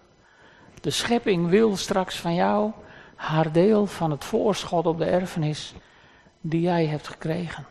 De 0.80 0.90
schepping 0.90 1.48
wil 1.48 1.76
straks 1.76 2.18
van 2.18 2.34
jou 2.34 2.72
haar 3.14 3.52
deel 3.52 3.86
van 3.86 4.10
het 4.10 4.24
voorschot 4.24 4.86
op 4.86 4.98
de 4.98 5.04
erfenis 5.04 5.74
die 6.40 6.60
jij 6.60 6.86
hebt 6.86 7.08
gekregen. 7.08 7.66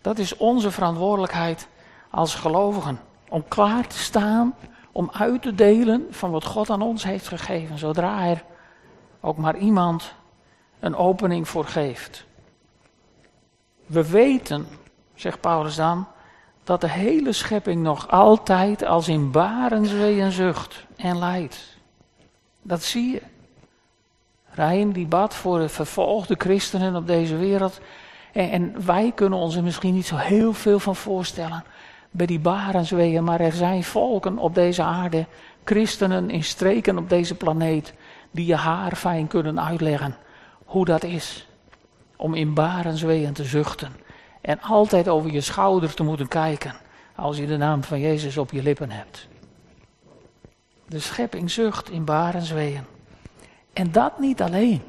Dat 0.00 0.18
is 0.18 0.36
onze 0.36 0.70
verantwoordelijkheid 0.70 1.68
als 2.10 2.34
gelovigen. 2.34 3.00
Om 3.28 3.48
klaar 3.48 3.86
te 3.86 3.98
staan, 3.98 4.54
om 4.92 5.10
uit 5.12 5.42
te 5.42 5.54
delen 5.54 6.06
van 6.10 6.30
wat 6.30 6.44
God 6.44 6.70
aan 6.70 6.82
ons 6.82 7.04
heeft 7.04 7.28
gegeven. 7.28 7.78
Zodra 7.78 8.24
er 8.24 8.44
ook 9.20 9.36
maar 9.36 9.56
iemand 9.56 10.14
een 10.80 10.96
opening 10.96 11.48
voor 11.48 11.64
geeft. 11.64 12.24
We 13.86 14.10
weten, 14.10 14.66
zegt 15.14 15.40
Paulus 15.40 15.76
dan, 15.76 16.06
dat 16.64 16.80
de 16.80 16.90
hele 16.90 17.32
schepping 17.32 17.82
nog 17.82 18.10
altijd 18.10 18.84
als 18.84 19.08
in 19.08 19.30
barenswee 19.30 20.30
zucht 20.30 20.84
en 20.96 21.18
lijdt. 21.18 21.76
Dat 22.62 22.82
zie 22.82 23.12
je. 23.12 23.22
Rijn 24.50 24.92
die 24.92 25.06
bad 25.06 25.34
voor 25.34 25.58
de 25.58 25.68
vervolgde 25.68 26.34
christenen 26.38 26.96
op 26.96 27.06
deze 27.06 27.36
wereld. 27.36 27.80
En, 28.32 28.50
en, 28.50 28.86
wij 28.86 29.12
kunnen 29.14 29.38
ons 29.38 29.56
er 29.56 29.62
misschien 29.62 29.94
niet 29.94 30.06
zo 30.06 30.16
heel 30.16 30.52
veel 30.52 30.78
van 30.78 30.96
voorstellen 30.96 31.64
bij 32.10 32.26
die 32.26 32.40
barensweeën, 32.40 33.24
maar 33.24 33.40
er 33.40 33.52
zijn 33.52 33.84
volken 33.84 34.38
op 34.38 34.54
deze 34.54 34.82
aarde, 34.82 35.26
christenen 35.64 36.30
in 36.30 36.44
streken 36.44 36.98
op 36.98 37.08
deze 37.08 37.34
planeet, 37.34 37.94
die 38.30 38.46
je 38.46 38.56
haar 38.56 38.96
fijn 38.96 39.26
kunnen 39.26 39.60
uitleggen 39.60 40.16
hoe 40.64 40.84
dat 40.84 41.04
is. 41.04 41.48
Om 42.16 42.34
in 42.34 42.54
barensweeën 42.54 43.32
te 43.32 43.44
zuchten 43.44 43.92
en 44.40 44.60
altijd 44.60 45.08
over 45.08 45.30
je 45.30 45.40
schouder 45.40 45.94
te 45.94 46.02
moeten 46.02 46.28
kijken 46.28 46.74
als 47.14 47.36
je 47.36 47.46
de 47.46 47.56
naam 47.56 47.82
van 47.82 48.00
Jezus 48.00 48.36
op 48.36 48.50
je 48.50 48.62
lippen 48.62 48.90
hebt. 48.90 49.28
De 50.88 50.98
schepping 50.98 51.50
zucht 51.50 51.90
in 51.90 52.04
barensweeën. 52.04 52.84
En 53.72 53.92
dat 53.92 54.18
niet 54.18 54.42
alleen. 54.42 54.82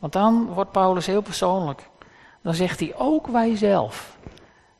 Want 0.00 0.12
dan 0.12 0.46
wordt 0.46 0.72
Paulus 0.72 1.06
heel 1.06 1.22
persoonlijk. 1.22 1.88
Dan 2.42 2.54
zegt 2.54 2.80
hij 2.80 2.94
ook 2.96 3.26
wij 3.26 3.56
zelf, 3.56 4.16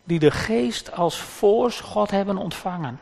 die 0.05 0.19
de 0.19 0.31
geest 0.31 0.93
als 0.93 1.21
voorschot 1.21 2.11
hebben 2.11 2.37
ontvangen. 2.37 2.99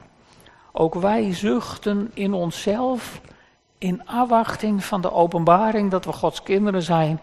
Ook 0.72 0.94
wij 0.94 1.35
zuchten 1.35 2.11
in 2.14 2.33
onszelf 2.33 3.20
in 3.79 4.07
afwachting 4.07 4.85
van 4.85 5.00
de 5.00 5.12
openbaring 5.12 5.90
dat 5.90 6.05
we 6.05 6.12
Gods 6.12 6.42
kinderen 6.42 6.83
zijn, 6.83 7.20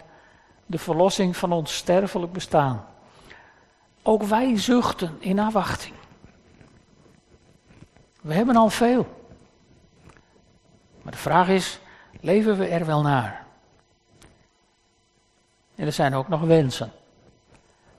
de 0.72 0.78
verlossing 0.78 1.38
van 1.38 1.52
ons 1.52 1.76
sterfelijk 1.76 2.32
bestaan. 2.32 2.86
Ook 4.02 4.24
wij 4.24 4.60
zuchten 4.60 5.18
in 5.20 5.40
afwachting. 5.40 5.94
We 8.22 8.34
hebben 8.34 8.56
al 8.56 8.70
veel. 8.70 9.26
Maar 11.02 11.12
de 11.12 11.18
vraag 11.18 11.48
is, 11.48 11.80
leven 12.20 12.58
we 12.58 12.68
er 12.68 12.86
wel 12.86 13.02
naar? 13.02 13.46
En 15.76 15.86
er 15.86 15.94
zijn 15.94 16.14
ook 16.14 16.28
nog 16.28 16.42
wensen. 16.42 16.92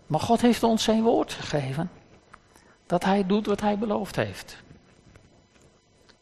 Maar 0.07 0.21
God 0.21 0.41
heeft 0.41 0.63
ons 0.63 0.83
zijn 0.83 1.03
woord 1.03 1.33
gegeven. 1.33 1.91
Dat 2.87 3.05
hij 3.05 3.27
doet 3.27 3.47
wat 3.47 3.61
hij 3.61 3.79
beloofd 3.79 4.17
heeft. 4.17 4.57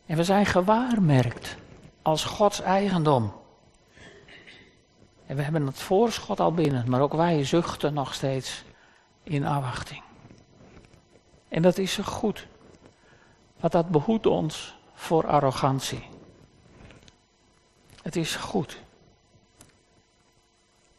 En 0.07 0.17
we 0.17 0.25
zijn 0.25 0.47
gewaarmerkt 0.47 1.57
als 2.03 2.25
Gods 2.25 2.61
eigendom. 2.61 3.40
En 5.31 5.37
we 5.37 5.43
hebben 5.43 5.67
het 5.67 5.81
voorschot 5.81 6.41
al 6.41 6.53
binnen, 6.53 6.91
maar 6.91 7.01
ook 7.01 7.13
wij 7.13 7.45
zuchten 7.45 7.95
nog 7.95 8.15
steeds 8.15 8.65
in 9.23 9.47
afwachting. 9.47 10.03
En 11.49 11.63
dat 11.63 11.79
is 11.79 11.93
zo 11.93 12.03
goed. 12.03 12.47
Want 13.61 13.73
dat 13.73 13.89
behoedt 13.89 14.27
ons 14.27 14.77
voor 14.95 15.27
arrogantie. 15.27 16.09
Het 18.03 18.17
is 18.17 18.37
goed. 18.37 18.79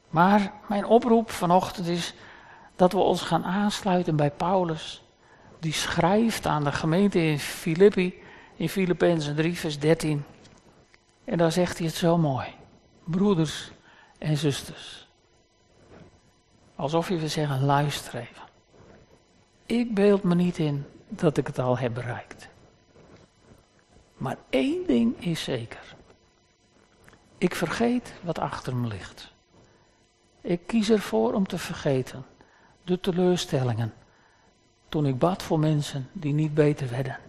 Maar 0.10 0.54
mijn 0.68 0.86
oproep 0.86 1.32
vanochtend 1.32 1.88
is 1.88 2.14
dat 2.76 2.92
we 2.92 3.00
ons 3.00 3.22
gaan 3.22 3.44
aansluiten 3.44 4.16
bij 4.16 4.32
Paulus. 4.32 5.04
Die 5.60 5.74
schrijft 5.74 6.46
aan 6.46 6.64
de 6.64 6.72
gemeente 6.72 7.20
in 7.20 7.40
Filippi, 7.40 8.14
in 8.56 8.70
Filippenzen 8.70 9.36
3, 9.36 9.58
vers 9.58 9.80
13. 9.80 10.24
En 11.24 11.38
daar 11.38 11.52
zegt 11.52 11.78
hij 11.78 11.88
het 11.88 11.96
zo 11.96 12.18
mooi. 12.18 12.48
Broeders 13.04 13.72
en 14.22 14.38
zusters. 14.38 15.08
Alsof 16.76 17.10
je 17.10 17.18
wil 17.18 17.30
zeggen, 17.30 17.66
luister 17.66 18.16
even. 18.16 18.44
Ik 19.66 19.94
beeld 19.94 20.24
me 20.24 20.36
niet 20.36 20.58
in 20.58 20.86
dat 21.08 21.38
ik 21.38 21.48
het 21.48 21.60
al 21.60 21.78
heb 21.78 21.94
bereikt. 21.94 22.48
Maar 24.18 24.38
één 24.50 24.88
ding 24.88 25.24
is 25.24 25.44
zeker. 25.44 25.96
Ik 27.38 27.56
vergeet 27.56 28.14
wat 28.22 28.40
achter 28.40 28.76
me 28.76 28.88
ligt. 28.88 29.34
Ik 30.42 30.68
kies 30.68 30.90
ervoor 30.90 31.34
om 31.34 31.48
te 31.48 31.58
vergeten 31.58 32.26
de 32.84 33.00
teleurstellingen 33.00 33.94
toen 34.90 35.06
ik 35.06 35.20
bad 35.20 35.44
voor 35.44 35.60
mensen 35.60 36.10
die 36.12 36.34
niet 36.34 36.54
beter 36.54 36.90
werden. 36.90 37.20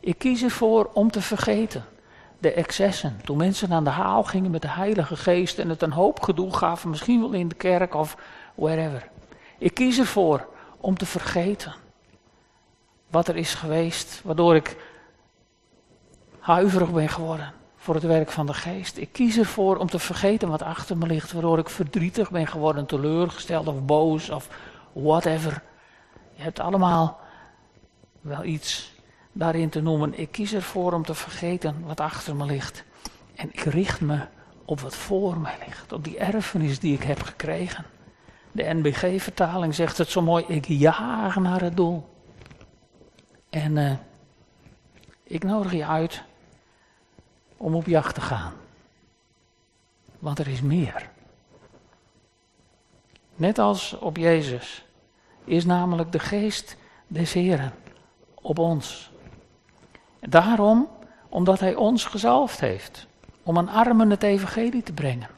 Ik 0.00 0.18
kies 0.18 0.42
ervoor 0.42 0.90
om 0.92 1.10
te 1.10 1.22
vergeten 1.22 1.84
de 2.44 2.52
excessen. 2.52 3.20
Toen 3.24 3.36
mensen 3.36 3.72
aan 3.72 3.84
de 3.84 3.90
haal 3.90 4.22
gingen 4.22 4.50
met 4.50 4.62
de 4.62 4.68
Heilige 4.68 5.16
Geest 5.16 5.58
en 5.58 5.68
het 5.68 5.82
een 5.82 5.92
hoop 5.92 6.22
gedoe 6.22 6.56
gaven, 6.56 6.90
misschien 6.90 7.20
wel 7.20 7.32
in 7.32 7.48
de 7.48 7.54
kerk 7.54 7.94
of 7.94 8.16
wherever. 8.54 9.08
Ik 9.58 9.74
kies 9.74 9.98
ervoor 9.98 10.48
om 10.80 10.96
te 10.96 11.06
vergeten 11.06 11.74
wat 13.10 13.28
er 13.28 13.36
is 13.36 13.54
geweest, 13.54 14.20
waardoor 14.24 14.56
ik 14.56 14.76
huiverig 16.38 16.92
ben 16.92 17.08
geworden 17.08 17.52
voor 17.76 17.94
het 17.94 18.04
werk 18.04 18.30
van 18.30 18.46
de 18.46 18.54
geest. 18.54 18.96
Ik 18.96 19.12
kies 19.12 19.38
ervoor 19.38 19.76
om 19.76 19.90
te 19.90 19.98
vergeten 19.98 20.48
wat 20.48 20.62
achter 20.62 20.96
me 20.96 21.06
ligt, 21.06 21.32
waardoor 21.32 21.58
ik 21.58 21.68
verdrietig 21.68 22.30
ben 22.30 22.46
geworden, 22.46 22.86
teleurgesteld 22.86 23.66
of 23.66 23.84
boos 23.84 24.30
of 24.30 24.48
whatever. 24.92 25.62
Je 26.32 26.42
hebt 26.42 26.60
allemaal 26.60 27.20
wel 28.20 28.44
iets 28.44 28.93
daarin 29.34 29.68
te 29.68 29.80
noemen. 29.80 30.18
Ik 30.18 30.30
kies 30.30 30.52
ervoor 30.52 30.92
om 30.92 31.04
te 31.04 31.14
vergeten 31.14 31.84
wat 31.86 32.00
achter 32.00 32.36
me 32.36 32.44
ligt. 32.44 32.84
En 33.34 33.48
ik 33.52 33.60
richt 33.60 34.00
me 34.00 34.20
op 34.64 34.80
wat 34.80 34.96
voor 34.96 35.38
mij 35.38 35.56
ligt, 35.66 35.92
op 35.92 36.04
die 36.04 36.18
erfenis 36.18 36.78
die 36.78 36.94
ik 36.94 37.02
heb 37.02 37.22
gekregen. 37.22 37.84
De 38.52 38.62
NBG-vertaling 38.62 39.74
zegt 39.74 39.98
het 39.98 40.08
zo 40.08 40.22
mooi: 40.22 40.44
ik 40.48 40.64
jaag 40.66 41.36
naar 41.36 41.60
het 41.60 41.76
doel. 41.76 42.08
En 43.50 43.76
uh, 43.76 43.92
ik 45.22 45.44
nodig 45.44 45.72
je 45.72 45.86
uit 45.86 46.22
om 47.56 47.74
op 47.74 47.86
jacht 47.86 48.14
te 48.14 48.20
gaan. 48.20 48.52
Want 50.18 50.38
er 50.38 50.48
is 50.48 50.60
meer. 50.60 51.10
Net 53.34 53.58
als 53.58 53.98
op 53.98 54.16
Jezus 54.16 54.84
is 55.44 55.64
namelijk 55.64 56.12
de 56.12 56.18
geest 56.18 56.76
des 57.06 57.32
Heren 57.32 57.72
op 58.34 58.58
ons. 58.58 59.12
Daarom, 60.28 60.88
omdat 61.28 61.60
Hij 61.60 61.74
ons 61.74 62.04
gezalfd 62.04 62.60
heeft 62.60 63.06
om 63.42 63.58
aan 63.58 63.68
armen 63.68 64.10
het 64.10 64.22
evangelie 64.22 64.82
te 64.82 64.92
brengen. 64.92 65.28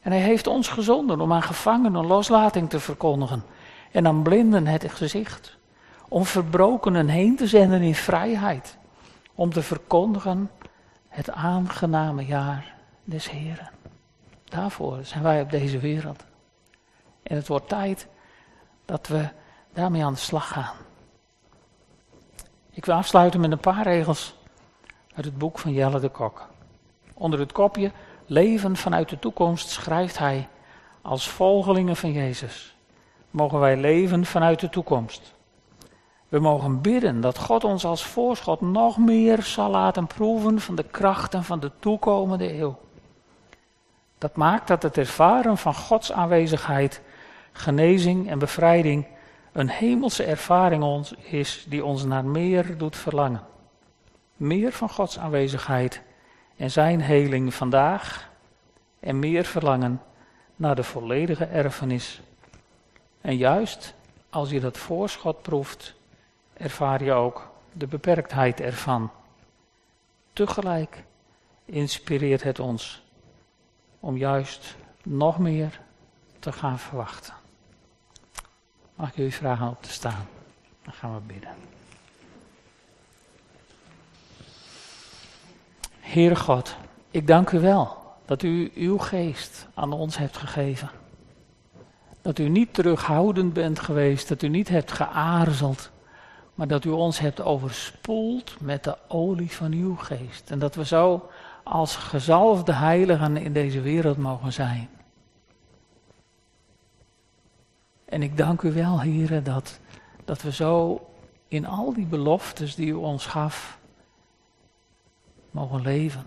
En 0.00 0.12
Hij 0.12 0.20
heeft 0.20 0.46
ons 0.46 0.68
gezonden 0.68 1.20
om 1.20 1.32
aan 1.32 1.42
gevangenen 1.42 2.06
loslating 2.06 2.70
te 2.70 2.80
verkondigen 2.80 3.44
en 3.92 4.06
aan 4.06 4.22
blinden 4.22 4.66
het 4.66 4.92
gezicht. 4.92 5.56
Om 6.08 6.24
verbrokenen 6.24 7.08
heen 7.08 7.36
te 7.36 7.46
zenden 7.46 7.82
in 7.82 7.94
vrijheid. 7.94 8.76
Om 9.34 9.52
te 9.52 9.62
verkondigen 9.62 10.50
het 11.08 11.30
aangename 11.30 12.26
jaar 12.26 12.74
des 13.04 13.30
Heren. 13.30 13.70
Daarvoor 14.44 14.98
zijn 15.02 15.22
wij 15.22 15.40
op 15.40 15.50
deze 15.50 15.78
wereld. 15.78 16.24
En 17.22 17.36
het 17.36 17.48
wordt 17.48 17.68
tijd 17.68 18.06
dat 18.84 19.06
we 19.06 19.28
daarmee 19.72 20.04
aan 20.04 20.12
de 20.12 20.18
slag 20.18 20.48
gaan. 20.48 20.74
Ik 22.78 22.84
wil 22.84 22.94
afsluiten 22.94 23.40
met 23.40 23.52
een 23.52 23.58
paar 23.58 23.82
regels 23.82 24.34
uit 25.14 25.24
het 25.24 25.38
boek 25.38 25.58
van 25.58 25.72
Jelle 25.72 26.00
de 26.00 26.08
Kok. 26.08 26.48
Onder 27.14 27.38
het 27.38 27.52
kopje 27.52 27.90
Leven 28.26 28.76
vanuit 28.76 29.08
de 29.08 29.18
toekomst 29.18 29.68
schrijft 29.68 30.18
hij 30.18 30.48
als 31.02 31.28
volgelingen 31.28 31.96
van 31.96 32.12
Jezus. 32.12 32.76
Mogen 33.30 33.58
wij 33.58 33.76
leven 33.76 34.24
vanuit 34.24 34.60
de 34.60 34.68
toekomst. 34.68 35.34
We 36.28 36.38
mogen 36.38 36.80
bidden 36.80 37.20
dat 37.20 37.38
God 37.38 37.64
ons 37.64 37.84
als 37.84 38.04
voorschot 38.04 38.60
nog 38.60 38.98
meer 38.98 39.42
zal 39.42 39.70
laten 39.70 40.06
proeven 40.06 40.60
van 40.60 40.74
de 40.74 40.84
krachten 40.90 41.44
van 41.44 41.60
de 41.60 41.70
toekomende 41.78 42.58
eeuw. 42.58 42.78
Dat 44.18 44.36
maakt 44.36 44.68
dat 44.68 44.82
het 44.82 44.98
ervaren 44.98 45.56
van 45.56 45.74
Gods 45.74 46.12
aanwezigheid, 46.12 47.00
genezing 47.52 48.30
en 48.30 48.38
bevrijding 48.38 49.06
een 49.58 49.68
hemelse 49.68 50.24
ervaring 50.24 50.82
ons 50.82 51.12
is 51.12 51.64
die 51.68 51.84
ons 51.84 52.04
naar 52.04 52.24
meer 52.24 52.78
doet 52.78 52.96
verlangen. 52.96 53.42
Meer 54.36 54.72
van 54.72 54.90
Gods 54.90 55.18
aanwezigheid 55.18 56.02
en 56.56 56.70
zijn 56.70 57.00
heling 57.00 57.54
vandaag 57.54 58.30
en 59.00 59.18
meer 59.18 59.44
verlangen 59.44 60.02
naar 60.56 60.74
de 60.74 60.82
volledige 60.82 61.44
erfenis. 61.44 62.20
En 63.20 63.36
juist 63.36 63.94
als 64.30 64.50
je 64.50 64.60
dat 64.60 64.78
voorschot 64.78 65.42
proeft, 65.42 65.94
ervaar 66.52 67.04
je 67.04 67.12
ook 67.12 67.50
de 67.72 67.86
beperktheid 67.86 68.60
ervan. 68.60 69.10
Tegelijk 70.32 71.04
inspireert 71.64 72.42
het 72.42 72.58
ons 72.58 73.02
om 74.00 74.16
juist 74.16 74.76
nog 75.02 75.38
meer 75.38 75.80
te 76.38 76.52
gaan 76.52 76.78
verwachten. 76.78 77.34
Mag 78.98 79.08
ik 79.08 79.16
jullie 79.16 79.34
vragen 79.34 79.68
op 79.68 79.82
te 79.82 79.90
staan? 79.90 80.26
Dan 80.82 80.92
gaan 80.92 81.14
we 81.14 81.20
bidden. 81.26 81.50
Heere 86.00 86.36
God, 86.36 86.76
ik 87.10 87.26
dank 87.26 87.50
u 87.50 87.60
wel 87.60 87.96
dat 88.24 88.42
u 88.42 88.70
uw 88.74 88.98
geest 88.98 89.66
aan 89.74 89.92
ons 89.92 90.16
hebt 90.16 90.36
gegeven. 90.36 90.90
Dat 92.22 92.38
u 92.38 92.48
niet 92.48 92.74
terughoudend 92.74 93.52
bent 93.52 93.80
geweest, 93.80 94.28
dat 94.28 94.42
u 94.42 94.48
niet 94.48 94.68
hebt 94.68 94.92
geaarzeld, 94.92 95.90
maar 96.54 96.68
dat 96.68 96.84
u 96.84 96.90
ons 96.90 97.18
hebt 97.18 97.40
overspoeld 97.40 98.60
met 98.60 98.84
de 98.84 98.96
olie 99.08 99.52
van 99.52 99.72
uw 99.72 99.96
geest. 99.96 100.50
En 100.50 100.58
dat 100.58 100.74
we 100.74 100.84
zo 100.84 101.30
als 101.62 101.96
gezalfde 101.96 102.72
heiligen 102.72 103.36
in 103.36 103.52
deze 103.52 103.80
wereld 103.80 104.16
mogen 104.16 104.52
zijn. 104.52 104.88
En 108.08 108.22
ik 108.22 108.36
dank 108.36 108.62
u 108.62 108.72
wel, 108.72 109.00
heren, 109.00 109.44
dat, 109.44 109.78
dat 110.24 110.42
we 110.42 110.52
zo 110.52 111.00
in 111.48 111.66
al 111.66 111.92
die 111.92 112.06
beloftes 112.06 112.74
die 112.74 112.86
u 112.86 112.92
ons 112.92 113.26
gaf, 113.26 113.78
mogen 115.50 115.80
leven. 115.80 116.24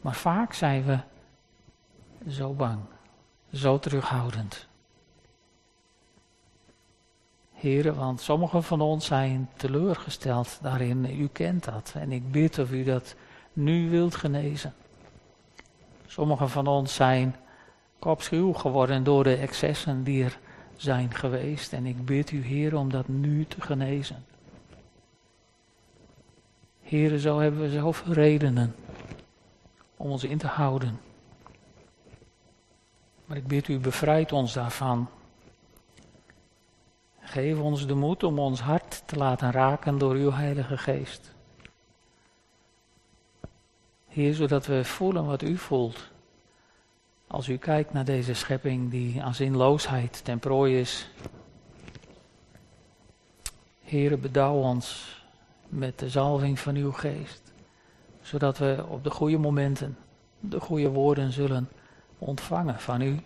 Maar 0.00 0.14
vaak 0.14 0.52
zijn 0.52 0.84
we 0.84 0.98
zo 2.28 2.52
bang, 2.52 2.78
zo 3.52 3.78
terughoudend. 3.78 4.66
Heren, 7.52 7.94
want 7.94 8.20
sommigen 8.20 8.62
van 8.62 8.80
ons 8.80 9.06
zijn 9.06 9.50
teleurgesteld 9.56 10.58
daarin. 10.62 11.20
U 11.20 11.28
kent 11.28 11.64
dat. 11.64 11.92
En 11.96 12.12
ik 12.12 12.30
bid 12.30 12.58
of 12.58 12.70
u 12.70 12.84
dat 12.84 13.14
nu 13.52 13.90
wilt 13.90 14.14
genezen. 14.14 14.74
Sommigen 16.06 16.50
van 16.50 16.66
ons 16.66 16.94
zijn 16.94 17.36
kopschuw 18.02 18.52
geworden 18.52 19.04
door 19.04 19.24
de 19.24 19.36
excessen 19.36 20.04
die 20.04 20.24
er 20.24 20.38
zijn 20.76 21.14
geweest. 21.14 21.72
En 21.72 21.86
ik 21.86 22.04
bid 22.04 22.30
u, 22.30 22.44
Heer, 22.44 22.76
om 22.76 22.90
dat 22.90 23.08
nu 23.08 23.44
te 23.44 23.60
genezen. 23.60 24.24
Heren, 26.80 27.18
zo 27.18 27.38
hebben 27.38 27.60
we 27.60 27.70
zoveel 27.70 28.12
redenen 28.12 28.74
om 29.96 30.10
ons 30.10 30.24
in 30.24 30.38
te 30.38 30.46
houden. 30.46 31.00
Maar 33.24 33.36
ik 33.36 33.46
bid 33.46 33.68
u, 33.68 33.78
bevrijd 33.78 34.32
ons 34.32 34.52
daarvan. 34.52 35.08
Geef 37.20 37.58
ons 37.58 37.86
de 37.86 37.94
moed 37.94 38.22
om 38.22 38.38
ons 38.38 38.60
hart 38.60 39.02
te 39.06 39.16
laten 39.16 39.50
raken 39.50 39.98
door 39.98 40.14
uw 40.14 40.32
Heilige 40.32 40.78
Geest. 40.78 41.34
Heer, 44.08 44.34
zodat 44.34 44.66
we 44.66 44.84
voelen 44.84 45.26
wat 45.26 45.42
u 45.42 45.56
voelt. 45.56 46.11
Als 47.32 47.48
u 47.48 47.56
kijkt 47.56 47.92
naar 47.92 48.04
deze 48.04 48.34
schepping 48.34 48.90
die 48.90 49.22
aan 49.22 49.34
zinloosheid 49.34 50.24
ten 50.24 50.38
prooi 50.38 50.80
is. 50.80 51.10
Heer, 53.82 54.18
bedouw 54.18 54.54
ons 54.54 55.16
met 55.68 55.98
de 55.98 56.10
zalving 56.10 56.58
van 56.58 56.74
uw 56.76 56.92
geest. 56.92 57.52
Zodat 58.20 58.58
we 58.58 58.84
op 58.88 59.04
de 59.04 59.10
goede 59.10 59.38
momenten 59.38 59.96
de 60.40 60.60
goede 60.60 60.88
woorden 60.88 61.32
zullen 61.32 61.68
ontvangen 62.18 62.80
van 62.80 63.00
u. 63.00 63.20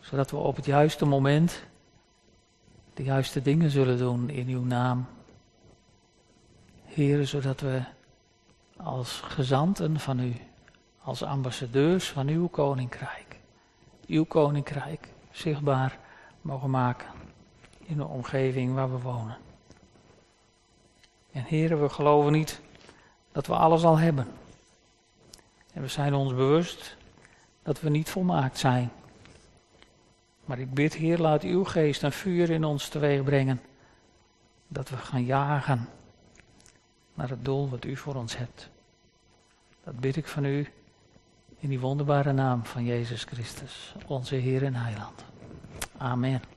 Zodat 0.00 0.30
we 0.30 0.36
op 0.36 0.56
het 0.56 0.64
juiste 0.64 1.04
moment 1.04 1.64
de 2.94 3.02
juiste 3.02 3.42
dingen 3.42 3.70
zullen 3.70 3.98
doen 3.98 4.30
in 4.30 4.48
uw 4.48 4.64
naam. 4.64 5.06
Heer, 6.84 7.26
zodat 7.26 7.60
we 7.60 7.82
als 8.76 9.20
gezanten 9.20 10.00
van 10.00 10.20
u, 10.20 10.36
als 11.02 11.22
ambassadeurs 11.22 12.08
van 12.08 12.28
uw 12.28 12.48
koninkrijk, 12.48 13.36
uw 14.06 14.24
koninkrijk 14.24 15.08
zichtbaar 15.30 15.98
mogen 16.40 16.70
maken 16.70 17.08
in 17.84 17.96
de 17.96 18.06
omgeving 18.06 18.74
waar 18.74 18.90
we 18.90 18.98
wonen. 18.98 19.36
En 21.32 21.44
heren, 21.44 21.82
we 21.82 21.88
geloven 21.88 22.32
niet 22.32 22.60
dat 23.32 23.46
we 23.46 23.54
alles 23.54 23.84
al 23.84 23.98
hebben. 23.98 24.26
En 25.72 25.82
we 25.82 25.88
zijn 25.88 26.14
ons 26.14 26.34
bewust 26.34 26.96
dat 27.62 27.80
we 27.80 27.88
niet 27.88 28.10
volmaakt 28.10 28.58
zijn. 28.58 28.90
Maar 30.44 30.58
ik 30.58 30.74
bid, 30.74 30.94
Heer, 30.94 31.18
laat 31.18 31.42
uw 31.42 31.64
geest 31.64 32.02
een 32.02 32.12
vuur 32.12 32.50
in 32.50 32.64
ons 32.64 32.88
teweeg 32.88 33.24
brengen. 33.24 33.60
Dat 34.68 34.88
we 34.88 34.96
gaan 34.96 35.24
jagen 35.24 35.88
naar 37.14 37.28
het 37.28 37.44
doel 37.44 37.68
wat 37.68 37.84
u 37.84 37.96
voor 37.96 38.14
ons 38.14 38.36
hebt. 38.36 38.68
Dat 39.84 40.00
bid 40.00 40.16
ik 40.16 40.26
van 40.26 40.44
u 40.44 40.68
in 41.62 41.68
die 41.68 41.80
wonderbare 41.80 42.32
naam 42.32 42.64
van 42.64 42.84
Jezus 42.84 43.24
Christus, 43.24 43.94
onze 44.06 44.34
Heer 44.34 44.64
en 44.64 44.74
Heiland. 44.74 45.24
Amen. 45.96 46.51